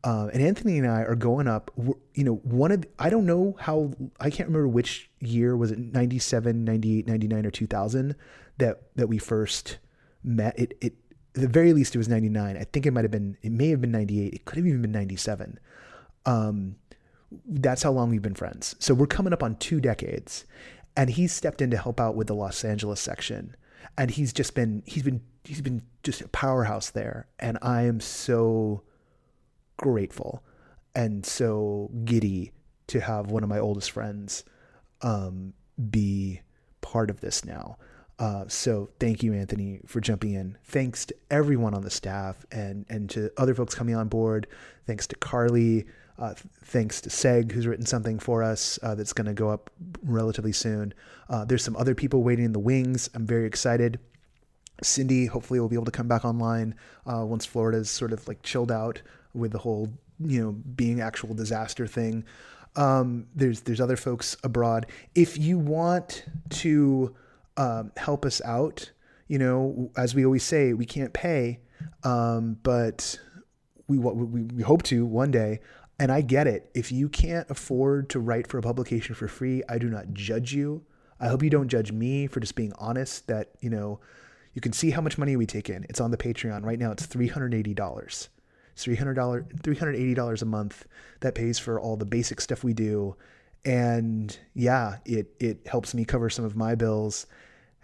[0.04, 1.70] Uh, and Anthony and I are going up,
[2.16, 5.78] you know, one of, I don't know how, I can't remember which year, was it
[5.78, 8.16] 97, 98, 99, or 2000
[8.58, 9.78] that, that we first
[10.24, 10.58] met.
[10.58, 10.94] It, it,
[11.36, 12.58] at the very least, it was 99.
[12.58, 14.34] I think it might have been, it may have been 98.
[14.34, 15.60] It could have even been 97.
[16.26, 16.76] Um,
[17.48, 18.76] that's how long we've been friends.
[18.80, 20.46] So we're coming up on two decades
[20.96, 23.56] and he's stepped in to help out with the Los Angeles section.
[23.98, 28.00] And he's just been he's been he's been just a powerhouse there, and I am
[28.00, 28.84] so
[29.78, 30.44] grateful
[30.96, 32.52] and so giddy
[32.88, 34.44] to have one of my oldest friends
[35.02, 35.54] um,
[35.90, 36.42] be
[36.82, 37.78] part of this now.
[38.22, 40.56] Uh, so thank you, Anthony, for jumping in.
[40.64, 44.46] Thanks to everyone on the staff and and to other folks coming on board.
[44.86, 45.88] Thanks to Carly
[46.22, 46.36] uh,
[46.66, 49.72] thanks to Seg, who's written something for us uh, that's going to go up
[50.04, 50.94] relatively soon.
[51.30, 53.10] Uh, there's some other people waiting in the wings.
[53.16, 54.00] I'm very excited.
[54.84, 56.76] Cindy, hopefully, will be able to come back online
[57.08, 59.02] uh, once Florida's sort of like chilled out
[59.34, 59.90] with the whole,
[60.20, 62.24] you know, being actual disaster thing.
[62.76, 64.86] Um, there's there's other folks abroad.
[65.16, 67.16] If you want to
[67.58, 68.92] um, help us out,
[69.28, 71.60] you know, as we always say, we can't pay,
[72.04, 73.20] um, but
[73.88, 75.60] we, we we hope to one day.
[76.00, 76.72] And I get it.
[76.74, 80.52] If you can't afford to write for a publication for free, I do not judge
[80.52, 80.84] you.
[81.20, 84.00] I hope you don't judge me for just being honest that, you know,
[84.54, 85.86] you can see how much money we take in.
[85.90, 86.66] It's on the Patreon.
[86.66, 88.28] Right now it's $380.
[88.74, 90.88] It's $300, $380 a month
[91.20, 93.16] that pays for all the basic stuff we do.
[93.64, 97.28] And yeah, it it helps me cover some of my bills.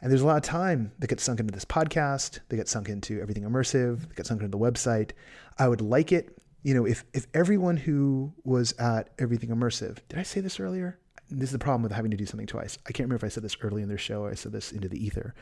[0.02, 2.88] And there's a lot of time that gets sunk into this podcast, that gets sunk
[2.88, 5.12] into everything immersive, that gets sunk into the website.
[5.58, 6.38] I would like it
[6.68, 11.00] you know, if if everyone who was at Everything Immersive, did I say this earlier?
[11.30, 12.78] This is the problem with having to do something twice.
[12.86, 14.74] I can't remember if I said this early in their show or I said this
[14.74, 15.34] into the ether.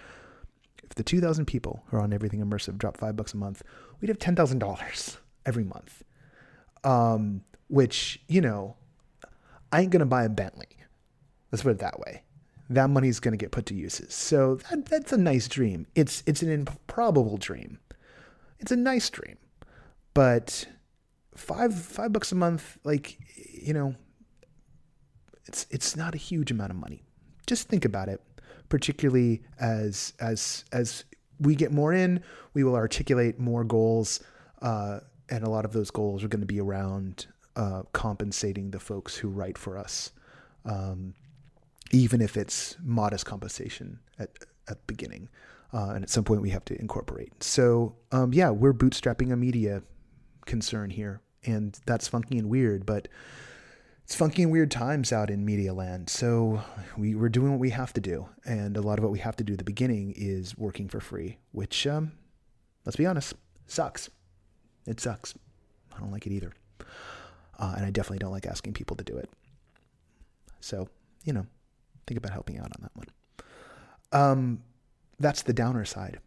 [0.84, 3.64] If the 2,000 people who are on Everything Immersive drop five bucks a month,
[4.00, 5.18] we'd have $10,000
[5.48, 6.04] every month.
[6.84, 8.76] Um, which, you know,
[9.76, 10.78] I ain't to buy a Bentley.
[11.52, 12.24] Let's put it that way.
[12.70, 14.14] That money's to get put to uses.
[14.14, 15.86] So that, that's a nice dream.
[15.96, 17.80] It's, it's an improbable dream.
[18.60, 19.38] It's a nice dream.
[20.14, 20.66] But
[21.36, 23.96] five five bucks a month, like you know,
[25.46, 27.04] it's it's not a huge amount of money.
[27.46, 28.22] Just think about it,
[28.70, 31.04] particularly as as as
[31.42, 32.24] we get more in,
[32.54, 34.24] we will articulate more goals,
[34.62, 38.80] uh, and a lot of those goals are going to be around uh, compensating the
[38.80, 40.12] folks who write for us,
[40.66, 41.14] um,
[41.92, 44.30] even if it's modest compensation at
[44.68, 45.30] at the beginning.
[45.74, 47.44] Uh, and at some point we have to incorporate.
[47.44, 49.84] So um, yeah, we're bootstrapping a media
[50.46, 53.08] concern here and that's funky and weird, but
[54.04, 56.10] it's funky and weird times out in media land.
[56.10, 56.62] So
[56.98, 58.30] we, we're doing what we have to do.
[58.46, 61.00] And a lot of what we have to do at the beginning is working for
[61.00, 62.12] free, which, um,
[62.86, 63.34] let's be honest,
[63.68, 64.10] sucks.
[64.86, 65.34] It sucks.
[65.96, 66.54] I don't like it either.
[67.58, 69.30] Uh, and I definitely don't like asking people to do it.
[70.60, 70.90] So,
[71.24, 71.46] you know,
[72.08, 73.08] think about helping out on that one.
[74.12, 74.64] Um,
[75.20, 76.20] that's the downer side.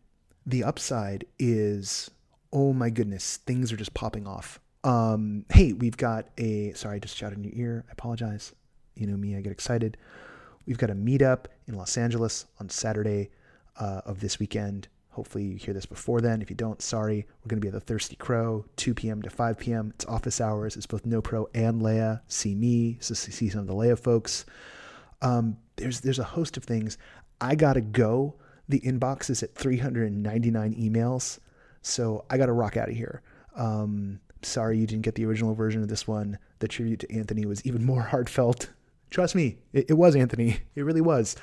[0.46, 2.10] The upside is,
[2.52, 4.60] oh my goodness, things are just popping off.
[4.84, 7.84] Um, hey, we've got a sorry, I just shouted in your ear.
[7.88, 8.55] I apologize.
[8.94, 9.96] You know me, I get excited.
[10.66, 13.30] We've got a meetup in Los Angeles on Saturday
[13.78, 14.88] uh, of this weekend.
[15.18, 16.40] Hopefully, you hear this before then.
[16.40, 17.26] If you don't, sorry.
[17.42, 19.20] We're going to be at the Thirsty Crow, 2 p.m.
[19.22, 19.90] to 5 p.m.
[19.96, 20.76] It's office hours.
[20.76, 22.20] It's both No Pro and Leia.
[22.28, 24.46] See me, so see some of the Leia folks.
[25.20, 26.98] Um, there's there's a host of things.
[27.40, 28.36] I gotta go.
[28.68, 31.40] The inbox is at 399 emails,
[31.82, 33.20] so I gotta rock out of here.
[33.56, 36.38] Um, sorry you didn't get the original version of this one.
[36.60, 38.70] The tribute to Anthony was even more heartfelt.
[39.10, 40.59] Trust me, it, it was Anthony.
[40.74, 41.35] It really was.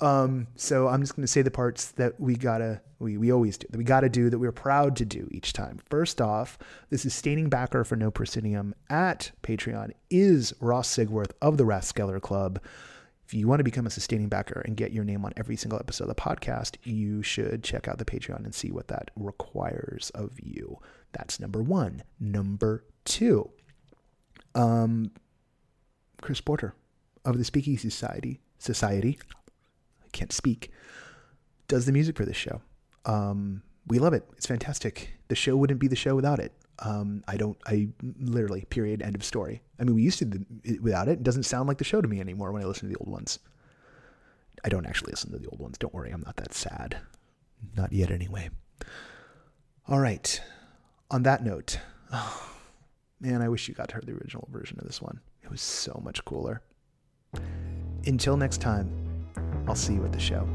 [0.00, 3.58] Um, so I'm just going to say the parts that we gotta, we, we always
[3.58, 5.78] do, that we gotta do, that we're proud to do each time.
[5.90, 6.56] First off,
[6.88, 12.60] the sustaining backer for No Proscenium at Patreon is Ross Sigworth of the Rathskeller Club.
[13.26, 15.78] If you want to become a sustaining backer and get your name on every single
[15.78, 20.08] episode of the podcast, you should check out the Patreon and see what that requires
[20.14, 20.78] of you.
[21.12, 22.04] That's number one.
[22.18, 23.50] Number two,
[24.54, 25.10] um,
[26.22, 26.74] Chris Porter
[27.24, 29.18] of the Speakeasy Society, Society,
[30.04, 30.70] I can't speak,
[31.68, 32.60] does the music for this show.
[33.04, 34.24] Um, we love it.
[34.36, 35.10] It's fantastic.
[35.28, 36.52] The show wouldn't be the show without it.
[36.80, 37.88] Um, I don't, I
[38.20, 39.62] literally, period, end of story.
[39.80, 40.46] I mean, we used to
[40.80, 41.12] without it.
[41.12, 43.10] It doesn't sound like the show to me anymore when I listen to the old
[43.10, 43.38] ones.
[44.64, 45.78] I don't actually listen to the old ones.
[45.78, 46.98] Don't worry, I'm not that sad.
[47.76, 48.50] Not yet, anyway.
[49.88, 50.40] All right.
[51.10, 51.80] On that note,
[52.12, 52.50] oh,
[53.20, 55.20] man, I wish you got to hear the original version of this one.
[55.42, 56.62] It was so much cooler.
[58.06, 58.90] Until next time,
[59.66, 60.48] I'll see you at the show.